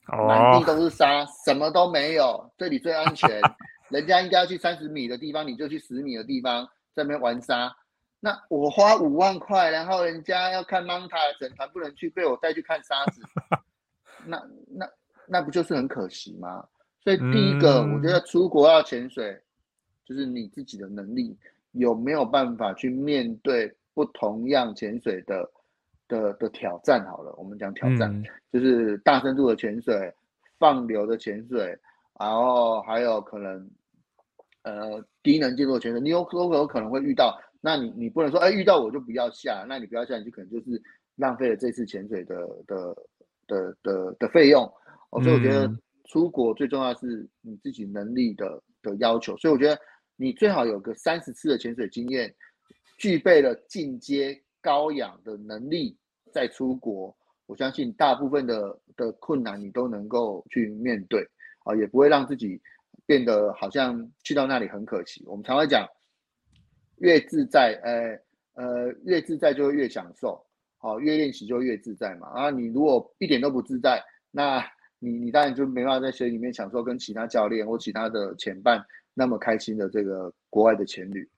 [0.07, 3.41] 满地都是沙，什么都没有，这里最安全。
[3.89, 7.73] 人家应该要去三十米的地方，你就去十米的地方，在那边玩沙。
[8.19, 13.21] 那我花五万块，然后人家要看 Monta，整团不能去，被我带去看沙子，
[14.25, 14.85] 那那
[15.27, 16.65] 那不就是很可惜吗？
[17.01, 19.39] 所以第一个，我觉得出国要潜水，
[20.03, 21.37] 就是你自己的能力
[21.71, 25.49] 有没有办法去面对不同样潜水的
[26.07, 30.13] 的的挑战好了，我们讲挑战，嗯就是大深度的潜水、
[30.59, 31.77] 放流的潜水，
[32.19, 33.69] 然后还有可能
[34.63, 37.39] 呃低能进入的潜水，你有都有可能会遇到。
[37.61, 40.81] 那你你不能说，哎，遇到我就不要下，那你不要下，你就可能就是
[41.15, 42.35] 浪费了这次潜水的
[42.67, 42.95] 的
[43.47, 44.69] 的的的费用。
[45.11, 45.79] 哦，所以我觉得嗯
[46.09, 49.35] 出国最重要是你自己能力的的要求。
[49.37, 49.79] 所以我觉得
[50.15, 52.33] 你最好有个三十次的潜水经验，
[52.97, 55.97] 具备了进阶高氧的能力，
[56.31, 61.21] 再出国，我相信大部分的的困难你都能够去面对
[61.65, 62.61] 啊，也不会让自己
[63.05, 65.23] 变得好像去到那里很可惜。
[65.25, 65.87] 我们常会讲，
[66.97, 70.43] 越自在，呃呃，越自在就会越享受，
[70.77, 72.27] 好、越练习就越自在嘛。
[72.29, 74.65] 啊，你如果一点都不自在，那
[74.99, 78.83] 你你当然就没办法在水里面享受跟其他教练或其他的前伴
[79.13, 81.29] 那么开心的这个国外的潜旅。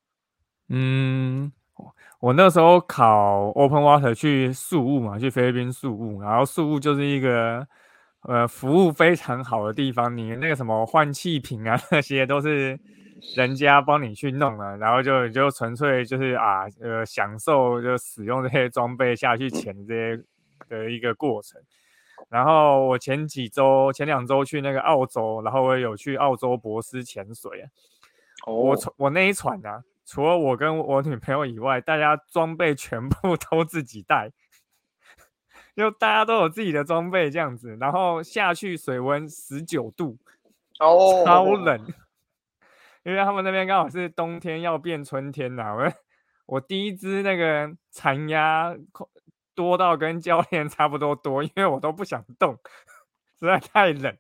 [0.70, 1.52] 嗯，
[2.20, 7.68] 我那时候考 Open Water 去宿务嘛，去菲律宾宿务，然后宿务就是一个
[8.24, 12.80] 呃服务非常好的地方，你那个什么换气瓶啊那些都是
[13.36, 20.24] 人家帮你去弄了，然后就就纯粹就是啊呃享受就使用这些装备下去潜这些
[20.68, 21.60] 的一个过程。
[22.28, 27.70] 然后我前几周前两周去那个澳洲，然后我也有去澳洲博斯潜水啊。
[28.46, 34.32] 我我那一船啊，除了我跟我女朋友以外，大家装备全部 都自己带，
[35.76, 40.18] 就大家都有自己的装备这样子，然后下去水温十九度，
[40.80, 41.86] 哦，超冷，
[43.04, 45.92] 因为他们那边刚好是冬天要变春天呐、我
[46.56, 48.74] 我第一只那个残鸭
[49.60, 52.58] 多到跟教练差不多多，因为我都不想动，
[53.38, 54.16] 实在太冷。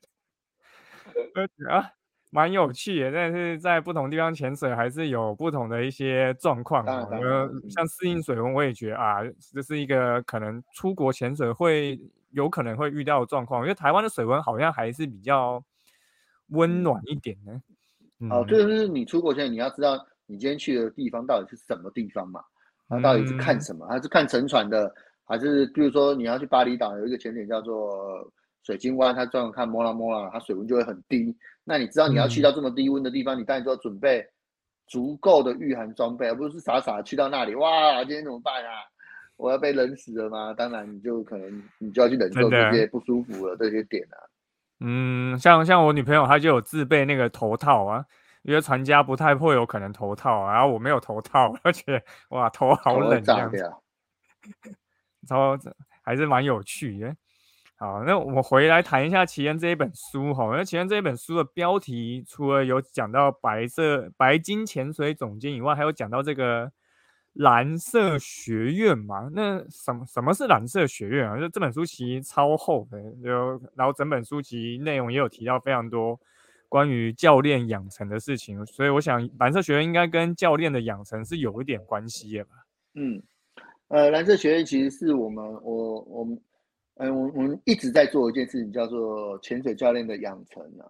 [1.69, 1.91] 啊，
[2.29, 7.07] 蛮有趣的，但是在不同地方潜水还是有不同的一些状况当然哦。
[7.09, 9.19] 呃当然嗯像适应水温，我也觉得啊，
[9.53, 11.97] 这是一个可能出国潜水会
[12.31, 15.63] 有可能会遇到的状况，因为台湾的水温好像还是比较
[16.47, 17.61] 温暖一点呢。
[18.29, 22.41] 哦，就是你出国前你要知道你今天去的地方到底是什么地方嘛？
[22.89, 23.87] 啊，到底是看嗯什么？
[23.87, 24.93] 还是看沉船的？
[25.29, 27.89] 还是比如说你要去巴厘岛有一个潜点叫做
[28.63, 31.33] 水晶湾，它专门看摩拉摩拉，它水温就会很低。
[31.63, 34.27] 那你知道你要去嗯到这么低温的地方，你当然就要准备
[34.87, 38.71] 足够的御寒装备，而不是傻傻去到那里，哇，今天怎么办啊？
[39.37, 40.53] 我要被冷死了吗？
[40.53, 44.17] 当然，你就可能你就要去忍受这些不舒服的这些点啊。
[44.81, 48.03] 嗯，像像我女朋友她就有自备那个头套啊，
[48.41, 53.71] 因为船家不太会有可能头套啊，然后我没有头套，而且哇头好冷这样子。
[55.27, 55.57] 超
[56.03, 57.15] 还是蛮有趣的。
[57.75, 60.53] 好，那我们回来谈一下奇恩这一本书哈。
[60.55, 66.69] 那奇恩这一本书的标题，除了有讲到白色白金潜水总监以外，还有讲到这个
[67.33, 69.29] 蓝色学院嘛？
[69.31, 71.39] 那什么什么是蓝色学院啊？
[71.39, 76.19] 就这本书其实超厚的，就然后整本书其实内容也有提到非常多
[76.67, 82.49] 关于教练养成的事情，所以我想蓝色学院应该跟教练的养成是有一点关系的吧？
[82.95, 83.23] 嗯，
[83.89, 86.39] 呃，蓝色学院其实是我们我我们
[86.95, 90.85] 嗯我我们一直在做一件事情，叫做潜水教练的养成啊。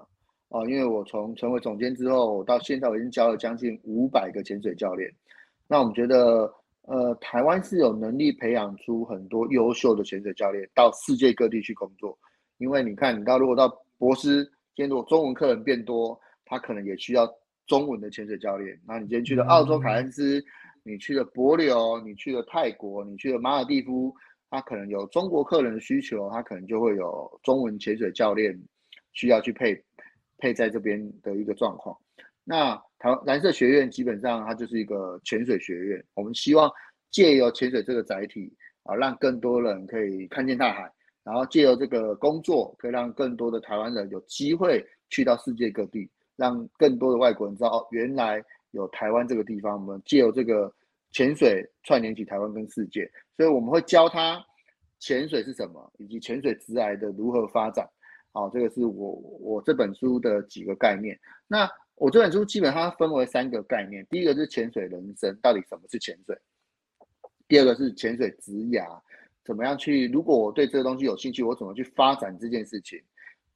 [0.49, 5.09] 哦，因为我从成为总监之后，我到现在我已经教了将近五百个潜水教练。
[5.67, 6.51] 那我们觉得，
[6.87, 12.17] 呃，台湾是有能力培养出很多优秀的潜水教练到世界各地去工作。
[12.57, 13.69] 因为你看，你到如果到
[13.99, 14.43] 博斯，
[14.75, 17.31] 今天如果中文客人变多，他可能也需要
[17.67, 18.75] 中文的潜水教练。
[18.87, 20.43] 那你今天去了澳洲凯恩斯，
[20.89, 24.11] 你去了帛琉，你去了泰国，你去了马尔地夫，
[24.49, 28.59] 他可能有中国客人的需求，他可能就会有中文潜水教练
[29.13, 29.79] 需要去配
[30.39, 31.95] 配在这边的一个状况。
[32.43, 36.71] 那台蓝色学院基本上它就是一个潜水学院，我们希望
[37.11, 38.51] 借由潜水这个载体
[38.83, 40.91] 啊，让更多人可以看见大海，
[41.23, 49.73] 然后借由这个工作，可以让更多的台湾人有机会去到世界各地，让更多的外国人知道哦，原来有台湾这个地方。
[49.73, 50.73] 我们借由这个
[51.11, 54.43] 潜水串联起台湾跟世界，所以我们会教他
[54.99, 57.89] 潜水是什么，以及潜水直癌的如何发展。
[58.31, 61.19] 好、这个是我我这本书的几个概念。
[61.47, 66.37] 那我这本书基本上分为三个概念，第一个是潜水人生，到底什么是潜水？
[67.47, 69.01] 第二个是潜水职涯，
[69.43, 70.07] 怎么样去？
[70.09, 73.01] 如果我对这个东西有兴趣，我怎么去发展这件事情？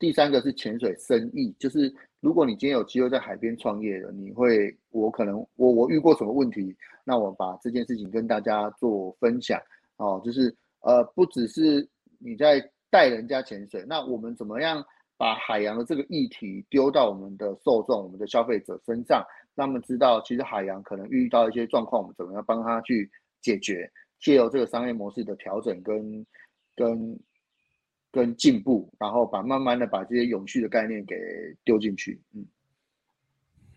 [0.04, 1.90] 第三个是潜水生意，就是
[2.20, 6.76] 如果你今天有机会在海边创业了，你会，我可能我我遇过什么问题，
[7.06, 9.58] 那我把这件事情跟大家做分享。
[9.96, 11.88] 哦，就是呃，不只是
[12.20, 14.84] 你在带人家潜水，那我们怎么样
[15.16, 19.26] 把海洋的这个议题丢到我们的受众、我们的消费者身上，
[19.56, 23.10] 让他们知道，其实海洋可能遇到一些状况，我们怎么样帮他去
[23.42, 23.90] 解决，
[24.20, 26.26] 借由这个商业模式的调整跟
[26.76, 27.18] 跟
[28.14, 31.16] 跟进步，然后把慢慢的把这些永续的概念给
[31.66, 32.22] 丢进去。
[32.34, 32.46] 嗯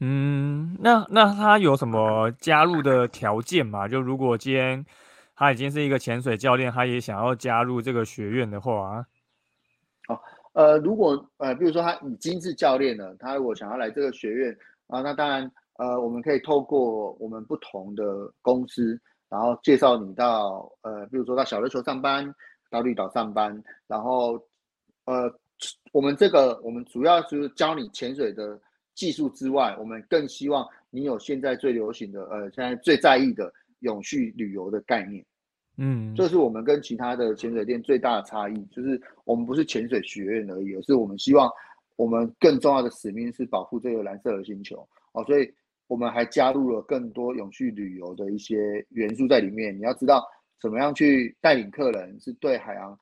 [0.01, 3.89] 嗯，那那他有什么加入的条件吗？
[3.89, 4.85] 就如果今天
[5.35, 9.07] 他已经是一个潜水教练，他也想要加入这个学院的话，
[10.09, 10.21] 哦，
[10.53, 14.55] 呃，如果呃，比如说他已经是教练了，他如果想要来这个学院
[14.89, 18.05] 啊，那当然呃，我们可以透过我们不同的
[18.43, 22.35] 公司，然后介绍你到呃，比如说到小琉球上班，
[22.71, 24.43] 到绿岛上班，然后
[25.05, 25.33] 呃，
[25.93, 28.61] 我们这个我们主要就是教你潜水的。
[28.97, 35.23] 技术之外，我们更希望你有现在最流行的，呃，现在最在意的永续旅游的概念。
[35.77, 41.47] 嗯，这是我们跟其他的潜水店最大的差异，就是我们不是潜水学院而已，而是我们希望
[41.97, 45.53] 我们更重要的使命是保护这个蓝色的星球哦，所以
[45.89, 49.77] 我们还加入了更多永续旅游的一些元素在里面。
[49.77, 50.27] 你要知道
[50.61, 52.99] 怎么样去带领客人，是对海洋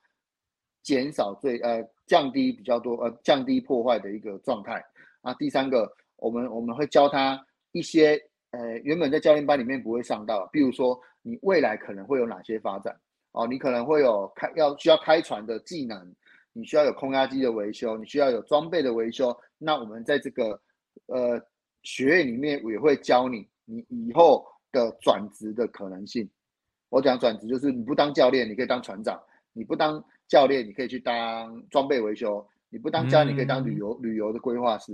[0.83, 4.83] 减少最呃降低比较多呃降低破坏的一个状态。
[5.21, 12.95] 啊第三个，我们我们会教他一些，呃，原本在教练班里面不会上到，比如说你未来可能会有哪些发展
[13.31, 16.15] 哦，你可能会有开要需要开船的技能，
[16.53, 19.35] 你需要有空压机的维修，你需要有装备的维修。
[19.57, 20.61] 那我们在这个
[21.07, 21.41] 呃
[21.83, 26.29] 学院里面也会教你，你以后的转职的可能性。
[26.95, 29.17] 我讲转职就是你不当教练，你可以当船长；
[29.51, 32.47] 你不当教练，你可以去当装备维修。
[32.69, 34.93] 你不当家，你可以当旅游旅游的规划师，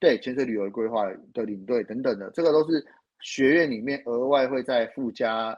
[0.00, 2.82] 对潜水旅游的规划的领队等等的，这个都是
[3.20, 5.54] 学院里面额外会在附加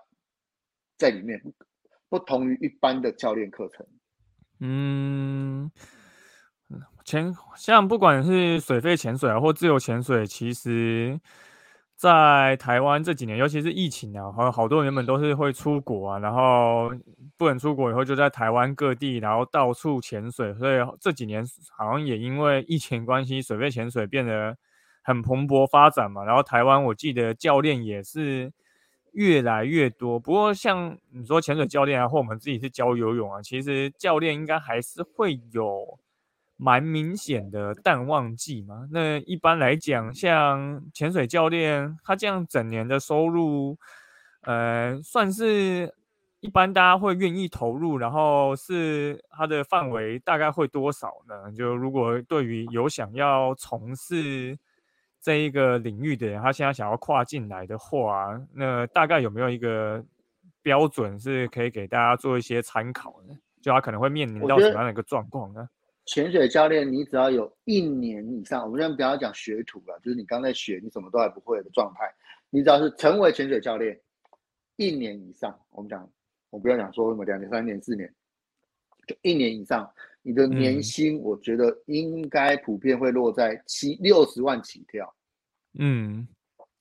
[0.99, 1.41] 在里面，
[2.09, 3.87] 不同于一般的教练课程。
[4.59, 5.71] 嗯，
[7.05, 11.21] 潜像不管是水肺潜水啊，或自由潜水，其实。
[11.97, 16.91] 在台湾这几年，尤其是疫情啊，好好多人原本都是会出国啊，然后
[17.39, 20.53] 不能出国以后，就在台湾各地，然后到处潜水。
[20.55, 21.43] 所以这几年
[21.75, 24.55] 好像也因为疫情关系，水肺潜水变得
[25.03, 26.23] 很蓬勃发展嘛。
[26.23, 28.53] 然后台湾我记得教练也是
[29.13, 30.21] 越来越多。
[30.21, 35.99] 不过像你说潜水教练啊，或我们自己是教游泳啊，其实教练应该还是会有。
[36.57, 38.89] 蛮明显的淡旺季嘛。
[38.91, 43.77] 那一般来讲，像潜水教练，他这样整年的收入，
[44.43, 45.95] 呃，算是
[46.41, 47.99] 一般大家会愿意投入。
[47.99, 51.53] 然后是他的范围大概会多少呢？
[51.53, 54.57] 就如果对于有想要从事
[55.21, 60.03] 这一个领域的人，他现在想要跨进来的话，那大概有没有一个
[60.63, 63.35] 标准是可以给大家做一些参考呢？
[63.61, 65.69] 就他可能会面临到什么样的一个状况呢？
[66.07, 72.09] 潜水教练，你只要有一年以上，我们先不要讲学徒了，就是你刚在学，你什么都还不会的状态，
[72.49, 74.01] 你只要是成为潜水教练
[74.77, 76.09] 一年以上，我们讲，
[76.51, 78.09] 我不要讲说什么两年、三年、四年，
[79.05, 79.91] 就一年以上，
[80.23, 85.13] 你的年薪，我觉得应该普遍会落在七六十万起跳。
[85.77, 86.29] 嗯，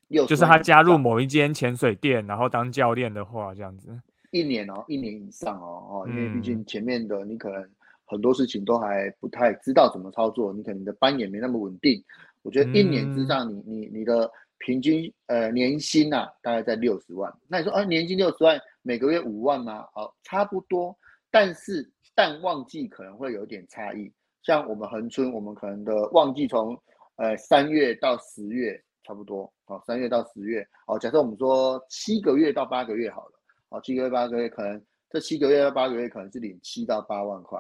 [0.07, 3.89] 六就是他加入某一间潜水店，然后当教练的话，这样子，
[4.30, 7.67] 一年哦，一年以上哦，哦，因为毕竟前面的你可能。
[8.05, 12.03] 很多事情都还不太知道怎么操作，你可能的班也没那么稳定。
[12.43, 14.29] 我觉得一年之上，你你你的
[14.59, 17.33] 平均呃年薪呐，大概在六十万。
[17.47, 19.85] 那你说啊，年薪六十万，每个月五万吗？
[19.93, 20.95] 好，差不多。
[21.31, 24.11] 但是淡旺季可能会有点差异。
[24.43, 26.79] 像我们恒春，我们可能的旺季从
[27.15, 29.51] 呃三月到十月差不多。
[29.65, 30.65] 好，三月到十月。
[30.85, 33.31] 好，假设我们说七个月到八个月好了。
[33.69, 34.79] 好，七个月八个月，可能
[35.09, 37.59] 这七个月到八个月可能是领七到八万块。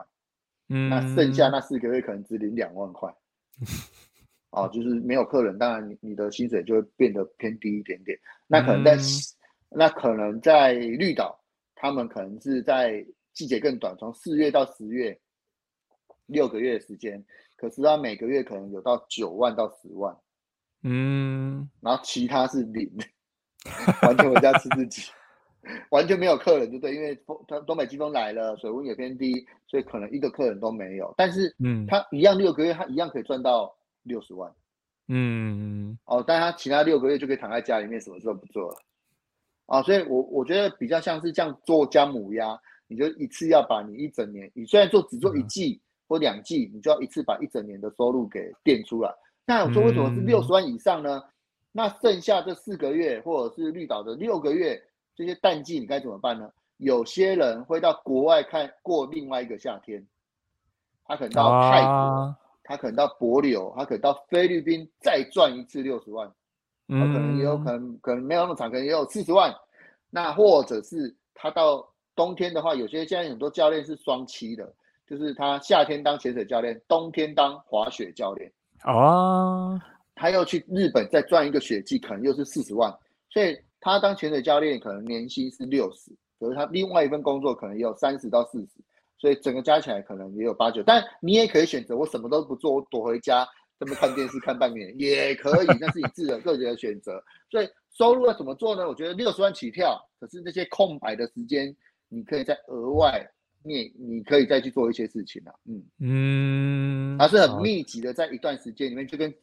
[0.67, 3.13] 嗯，那剩下那四个月可能只领两万块，
[4.51, 8.17] 哦，就是没有客人，当然你你的薪水就会变得偏低一点点。
[8.47, 8.97] 那可能在
[9.69, 11.39] 那可能在绿岛，
[11.75, 15.19] 他们可能是在季节更短，从四月到十月，
[16.25, 17.23] 六个月的时间，
[17.57, 20.17] 可是他每个月可能有到九万到十万，
[20.83, 22.89] 嗯，然后其他是零，
[24.01, 25.03] 完全回家吃自己。
[25.89, 31.13] 完全没有客人，就对，因为风，它东北季风来了，水温也偏低，所以可能一个客人都没有。
[31.17, 34.51] 但是，嗯，他一样六个月，他一样可以赚到六十万，
[35.07, 38.77] 嗯，哦，但他其他六个月就可以躺在家里面，什么事都不做了，
[39.65, 49.11] 啊，所以我我觉得比较像是这样做姜母鸭，你就一次要把你一整年，你虽然做只做一季或两季，你就要一次把一整年的收入给垫出来。
[49.45, 51.23] 那我说为什么是六十万以上呢？
[51.71, 54.79] 那剩下这四个月，或者是绿岛的六个月。
[55.15, 56.49] 这些淡季你该怎么办呢？
[56.77, 60.05] 有些人会到国外看过另外一个夏天，
[61.05, 66.27] 他可能到泰国，他可能到帛琉，他可能到菲律宾再赚一次六十万，
[66.89, 69.55] 他可能也有可能可能没有那么长，可能也有四十万。
[70.09, 74.73] 那或者是他到冬天的话，有些现在很多教练是双期的，
[75.07, 78.51] 就是他夏天当潜水教练，冬天当滑雪教练。
[78.83, 79.79] 哦，
[80.13, 82.93] 他要去日本再赚一个雪季，可能又是四十万，
[83.29, 88.81] 所以他当潜水教练可能年薪是六十，可是他另外一份工作可能也有三十到四十，
[89.19, 90.81] 所以整个加起来可能也有八九。
[90.81, 93.47] 但你也可以选择我什么都不做，我躲回家
[93.79, 97.23] 这么看电视看半年也可以，那是你自己个人的选择。
[97.51, 98.87] 所以收入要怎么做呢？
[98.87, 101.75] 我觉得六十万起跳，可是那些空白的时间，
[102.09, 103.29] 你可以再额外。
[103.67, 109.33] 你你可以再去做一些事情了，嗯嗯，还是很密集的，在一段时间里面，就跟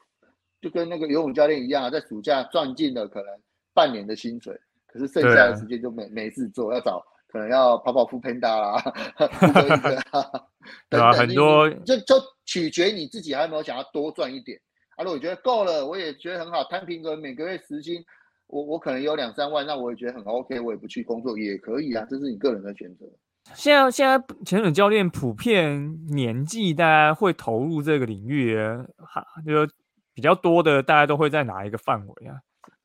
[0.61, 3.27] 就跟那个游泳教练一样啊，在暑假赚进了可能
[3.75, 8.83] 半年的薪水，可是剩下的时间就没没事做，要找可能要跑跑副 panda 啦，
[10.91, 12.15] 对啊，很多就就
[12.45, 14.61] 取决你自己还有没有想要多赚一点
[14.97, 15.05] 啊。
[15.05, 18.05] 如果觉得够了，我也觉得很好，摊平个每个月时薪，
[18.47, 23.07] 我我可能有两三万，那我也觉得很 OK，我也不去工作也可以啊，这是你个人的选择。
[23.55, 28.57] 现在现在潜水教练普遍年纪，大家会投入这个领域，
[28.99, 29.67] 哈，就
[30.15, 32.37] 比较多的，大家都会在哪一个范围啊？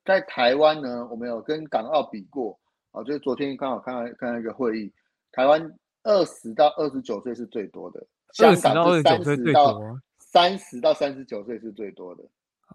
[0.07, 2.57] 在台湾呢，我们有跟港澳比过，
[2.91, 4.93] 啊，就是昨天刚好看到看到一个会议，
[5.33, 5.61] 台湾
[6.03, 12.23] 二十到二十九岁是最多的，香港是三十到三十到三十九岁是最多的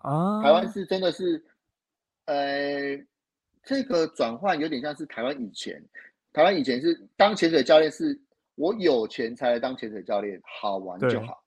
[0.03, 0.43] 啊。
[0.43, 1.43] 台湾是真的是，
[2.26, 3.01] 呃，
[3.62, 5.83] 这个转换有点像是台湾以前。
[6.35, 8.18] 台湾以前是当潜水教练，是
[8.55, 11.43] 我有钱才来当潜水教练，好玩就好。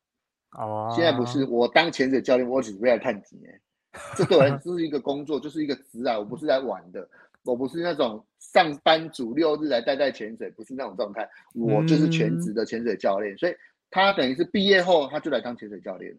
[0.51, 3.59] 哦，现在不是我当潜水教练，我只是为了看景哎，
[4.15, 7.07] 这对我来说是一个工作，就是一个职啊，我不是来玩的，
[7.43, 13.37] 我不是那种上班族六日来带带潜水，不是那种状态，我就是全职的潜水教练。
[13.37, 13.55] 所以
[13.89, 16.13] 他等于是毕业后他就来当潜水教练，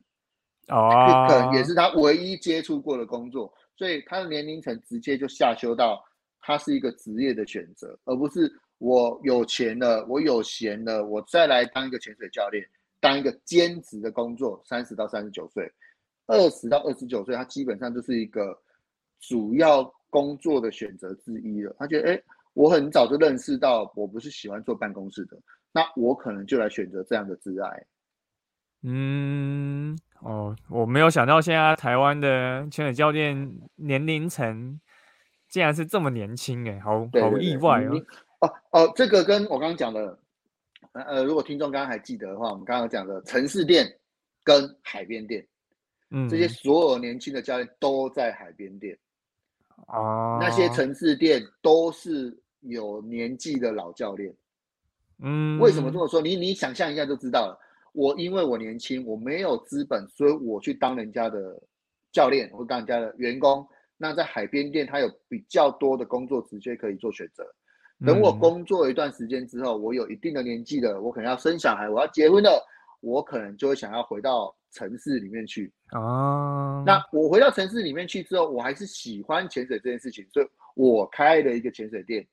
[0.69, 6.05] 哦，可能也是他唯一接触过的工作，所以他的年龄层直接就下修到。
[6.49, 8.49] 他是一个职业的选择，而不是
[8.79, 12.65] 我有钱了，我有闲了，我再来当一个潜水教练，
[13.01, 14.63] 当一个兼职的工作。
[14.65, 15.69] 三十到三十九岁，
[16.27, 18.57] 二十到二十九岁，他基本上就是一个
[19.21, 21.75] 主要工作的选择之一了。
[21.79, 22.23] 他觉得，哎，
[22.55, 25.37] 我很早就认识到，我不是喜欢坐办公室的，
[25.73, 27.87] 那我可能就来选择这样的挚爱。
[28.83, 34.81] 嗯，哦，我没有想到现在台湾的潜水教练年龄层。
[35.49, 38.05] 竟然是这么年轻哎，好好意外哦！
[38.41, 40.19] 哦哦，这个跟我刚刚讲的，
[40.93, 43.87] 呃，如果听众刚刚还记得的话，我们刚刚讲的城市店
[44.43, 45.47] 跟海边店，
[46.11, 48.97] 嗯，这些所有年轻的教练都在海边店
[49.87, 50.39] 啊。
[50.41, 54.35] 那些城市店都是有年纪的老教练，
[55.23, 56.21] 嗯，为什么这么说？
[56.21, 57.59] 你你想象一下就知道了。
[57.93, 61.61] 我因为我年轻，我没有资本，所以我去当人家的
[62.13, 63.67] 教练，或当人家的员工。
[63.97, 67.43] 那在海边店，他有比较多的工作直接可以做选择。
[68.05, 72.63] 等我工作一段时间之后，我有一定的年纪了，我可能要生小孩，我要结婚了，
[73.01, 75.73] 我可能就会想要回到城市里面去。
[75.87, 82.27] 啊，那我回到城市里面去之后，我还是喜欢潜水这件事情，所以我开了一个潜水店，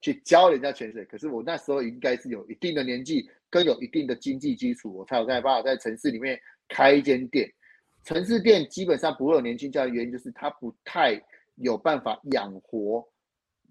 [0.00, 1.04] 去教人家潜水。
[1.04, 6.36] 可是我那时候应该是有一定的年纪，跟有一定的经济基础，我才有办法在城市里面
[6.68, 7.48] 开一间店。
[8.02, 11.18] 城市店基本上不会有年轻教练，原因就是他不太
[11.54, 13.02] 有办法养活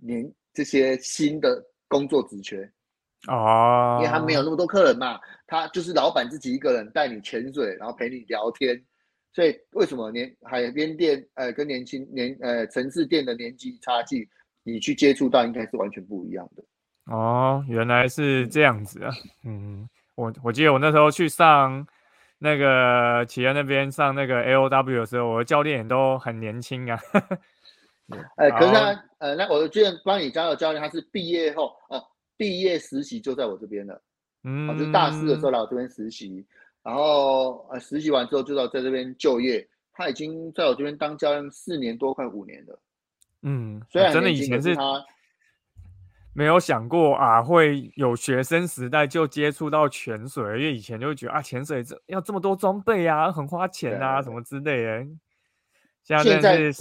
[0.02, 2.72] 年这些新的工作职缺
[3.28, 8.82] 哦，因为他没有那么多客人嘛，他就是老板自己一个人带你潜水，然后陪你聊天，
[9.34, 14.30] 所以为什么年海边店呃跟年轻年呃城市店的年纪差距，
[14.64, 16.64] 你去接触到应该是完全不一样的
[17.14, 19.12] 哦，原来是这样子啊，
[19.46, 21.86] 嗯，我我记得我那时候去上。
[22.40, 27.00] 那个企业那边上那个 L W 的时候，我的教练也都很年轻啊。
[28.36, 31.98] 哎， 可是他呃，那我的得帮你教的教练，他是毕业后呃，
[32.38, 34.02] 毕业实习就在我这边了。
[34.44, 36.46] 嗯，就是大四的时候来我这边实习，
[36.82, 39.68] 然后呃，实习完之后就到在这边就业。
[39.94, 42.80] 他已经在我这边当教练四年多，快五年了。
[43.44, 45.04] 嗯，虽然真的以前是他。
[46.36, 55.06] 没有想过啊，会有学生时代就接触到潜水，因为以前就会觉得啊，潜水这要这么多装备啊，很花钱啊，什么之类的。
[56.04, 56.72] 现在的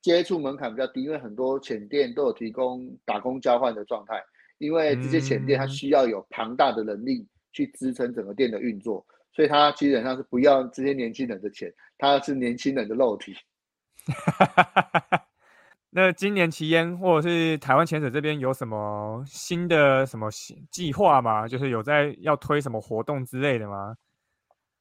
[0.00, 4.22] 接触门槛比较低，因为很多潜店都有提供打工交换的状态，
[4.60, 13.34] 因为这些潜店它需要有庞大的能力去支撑整个店的运作，所以它基本上是不要这些年轻人的钱，它是年轻人的肉体。
[15.92, 20.30] 那今年奇烟或者是台湾潜水这边有什么新的什么
[20.70, 21.48] 计划吗？
[21.48, 23.96] 就是有在要推什么活动之类的吗？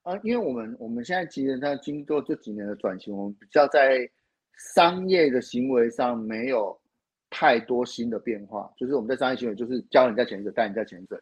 [0.04, 4.08] 啊，因为我们我们现在其实在经过这几年的转型，我们比较在
[4.76, 6.79] 商业的行为上没有
[7.30, 8.72] 太多新的变化。
[8.78, 11.20] 就是我们在商业行为，就是教人家潜水，带人家潜水。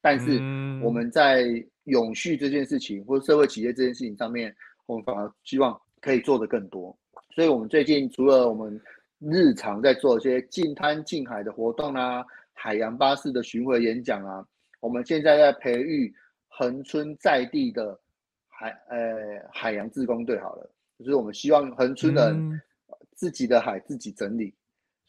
[0.00, 0.38] 但是
[0.82, 1.44] 我们在
[1.84, 4.54] 永续这件事情，或者社会企业这件事情上面，
[4.86, 6.96] 我们反而希望可以做得更多。
[7.34, 8.80] 所以，我们最近除了我们
[9.18, 12.24] 日常在做一些近滩近海的活动啊，
[12.54, 14.42] 海洋巴士的巡回演讲啊，
[14.80, 16.12] 我们现在在培育
[16.48, 17.98] 恒春在地的
[18.48, 18.96] 海呃
[19.52, 20.38] 海洋自工队。
[20.38, 22.60] 好了，就是我们希望恒春人
[23.14, 24.54] 自己的海自己整理。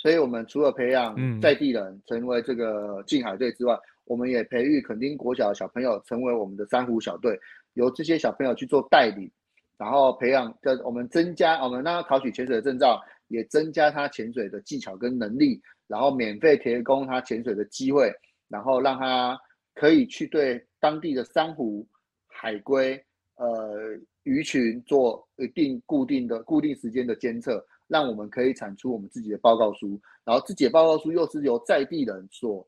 [0.01, 7.39] 所以，我们除了培养在地人成为这个近海队之外，我们也培育垦丁国小的小朋友成为我们的珊瑚小队，
[7.73, 9.31] 由这些小朋友去做代理，
[9.77, 18.11] 然后培养，在我们增加，我们让他考取潜水的证照，也增加他潜水的技巧跟能力，然后免费提供他潜水的机会，
[18.47, 19.39] 然后让他
[19.75, 21.87] 可以去对当地的珊瑚、
[22.27, 22.99] 海龟、
[23.35, 32.65] 呃鱼群做一定固定的固定时间的监测，让我们可以产出我们自己的报告书，然后自己的报告书又是由在地人所。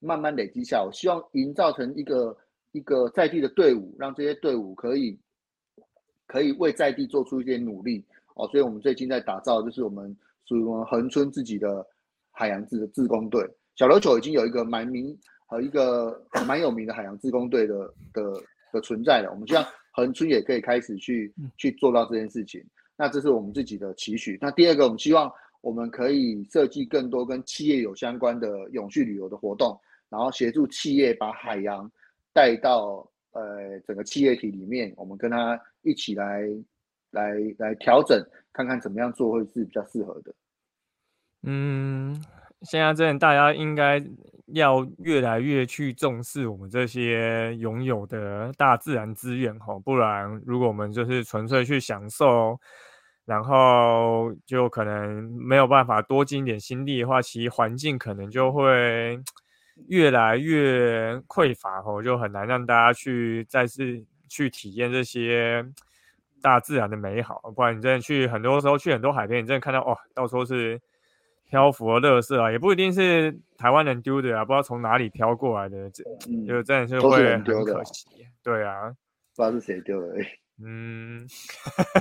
[0.00, 2.36] 慢慢累积下，我希望营造成一个
[2.70, 5.18] 一个在地的队伍，让这些队伍可以
[6.24, 8.06] 可以为在地做出一些努力
[8.36, 8.46] 哦。
[8.46, 11.84] 所以，我们最近在打造，就是我们属于我们恒春自己的
[12.30, 13.44] 海洋自的自工队。
[13.74, 18.22] 小琉球已经有一个蛮名和一个蛮有名的海洋自工队的的
[18.72, 19.30] 的存在了。
[19.32, 22.64] 我们希望恒春也可以开始去去做到这件事情。
[22.98, 24.36] 那这是我们自己的期许。
[24.40, 29.80] 那第二个，我们希望我们可以设计更多跟企业有相关的永续旅游的活动。
[30.10, 31.88] 然后协助企业把海洋
[32.32, 36.42] 带到呃整个企业体里面，我们跟他一起来
[37.10, 38.18] 来来调整，
[38.52, 40.34] 看看怎么样做会是比较适合的。
[41.42, 42.20] 嗯，
[42.62, 44.02] 现在真的大家应该
[44.46, 52.58] 要越来越去重视我们这些拥有的大自然资源哈，不然如果我们就是纯粹去享受，
[53.28, 59.20] 然后就可能没有办法多尽一点心力的话，其实环境可能就会。
[59.86, 65.64] 越来越匮乏哦，就很难让大家去再次去体验这些
[66.42, 67.40] 大自然的美好。
[67.54, 70.80] 不然你真的去很多时候去很多海边，你真的看到哦，到处是
[71.48, 75.88] 漂浮的垃圾啊，也不一定是台湾人丢的啊，不知道从哪里飘过来的，
[76.44, 78.04] 就真的是会很可惜。
[78.42, 78.88] 对啊，
[79.36, 80.08] 不知道是谁丢的。
[80.60, 81.24] 嗯，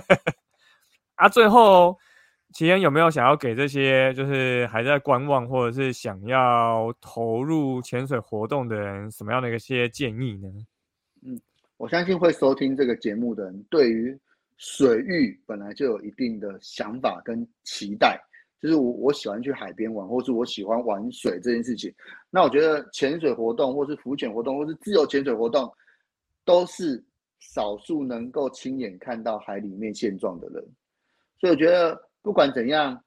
[1.17, 1.95] 啊，最后。
[2.53, 10.47] 齐恩有没有想要给这些就是还在观望或者是想要投入潜水活动的人什么样的一些建议呢？
[11.23, 11.39] 嗯，
[11.75, 14.17] 我相信会收听这个节目的人，对于
[14.55, 18.17] 水域本来就有一定的想法跟期待，
[18.61, 21.93] 就是我我喜欢去海边玩，或是我喜欢玩水这件事情。
[22.31, 25.71] 那我觉得潜水活动，或是浮潜活动，或是自由潜水活动，
[26.45, 27.03] 都是
[27.39, 30.65] 少数能够亲眼看到海里面现状的人，
[31.39, 32.05] 所以我觉得。
[32.23, 33.01] 不管怎样，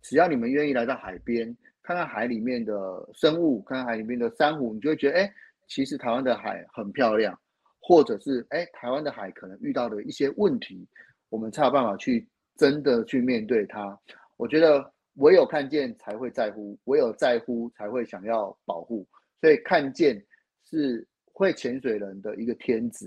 [0.00, 5.30] 只要你们愿意来到海边，看看海里面的生物，看看海里面的珊瑚，你就会觉得，哎，
[5.68, 7.38] 其实台湾的海很漂亮，
[7.82, 10.88] 或者是，哎，台湾的海可能遇到的一些问题，
[11.28, 12.26] 我们才有办法去
[12.56, 13.94] 真的去面对它。
[14.38, 19.06] 我觉得唯有看见才会在乎，唯有在乎才会想要保护。
[19.38, 20.18] 所以看见
[20.64, 23.06] 是会潜水人的一个天职，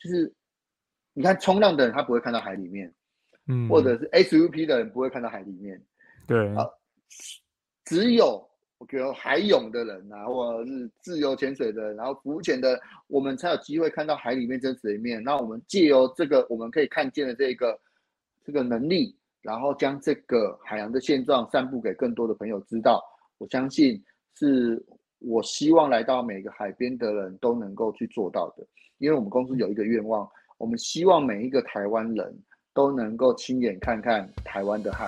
[0.00, 0.34] 就是
[1.12, 2.92] 你看冲浪的人，他不会看到海里面。
[3.46, 5.78] 嗯，或者是 SUP 的人不会看到海里面，
[6.26, 6.66] 对啊，
[7.84, 8.42] 只有
[8.78, 15.22] 我觉得海泳的人啊，或者是自由潜水的，然后浮潜的，我们才有机会看到海里面真实的一面。
[15.22, 17.78] 那我们借由这个我们可以看见的这个
[18.42, 23.02] 这个能力，然后将这个海洋的现状散布给更多的朋友知道。
[23.36, 24.02] 我相信
[24.38, 24.82] 是
[25.18, 28.66] 我希望来到每个海边的人都能够去做到的，
[28.96, 30.26] 因为我们公司有一个愿望，
[30.56, 32.42] 我们希望每一个台湾人。
[32.74, 35.06] 都能够亲眼看看台湾的海，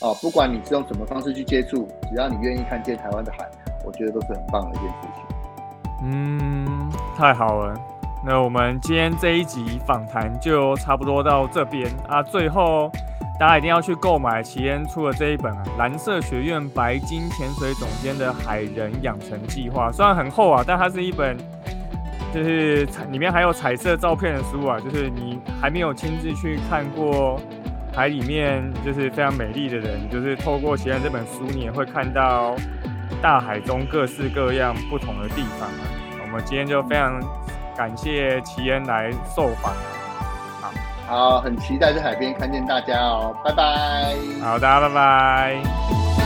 [0.00, 3.46] 啊，不管你是用什么方式去接触，只要你愿意看见台湾的海，
[3.84, 5.22] 我觉得都是很棒的一件事情。
[6.04, 7.78] 嗯，太好了。
[8.24, 12.22] 那我们今天这一集访谈就差不多到这边啊。
[12.22, 12.90] 最后，
[13.38, 19.90] 大家一定要去购买奇恩出的这一本啊，《蓝色学院白金潜水总监的海人养成计划》。
[19.92, 21.36] 虽然很厚啊，但它是一本。
[22.32, 27.38] 就是彩里面还有彩色照片的书啊，就是你还没有亲自去看过
[27.94, 32.56] 海里面就是非常美丽的人，就是透过奇恩这本书，你也会看到
[33.20, 35.84] 大海中各式各样不同的地方啊。
[36.22, 37.20] 我们今天就非常
[37.76, 39.74] 感谢奇恩来受访，
[40.62, 40.70] 好，
[41.06, 46.21] 好，很期待在海边看见大家哦，拜拜，好，大家拜拜。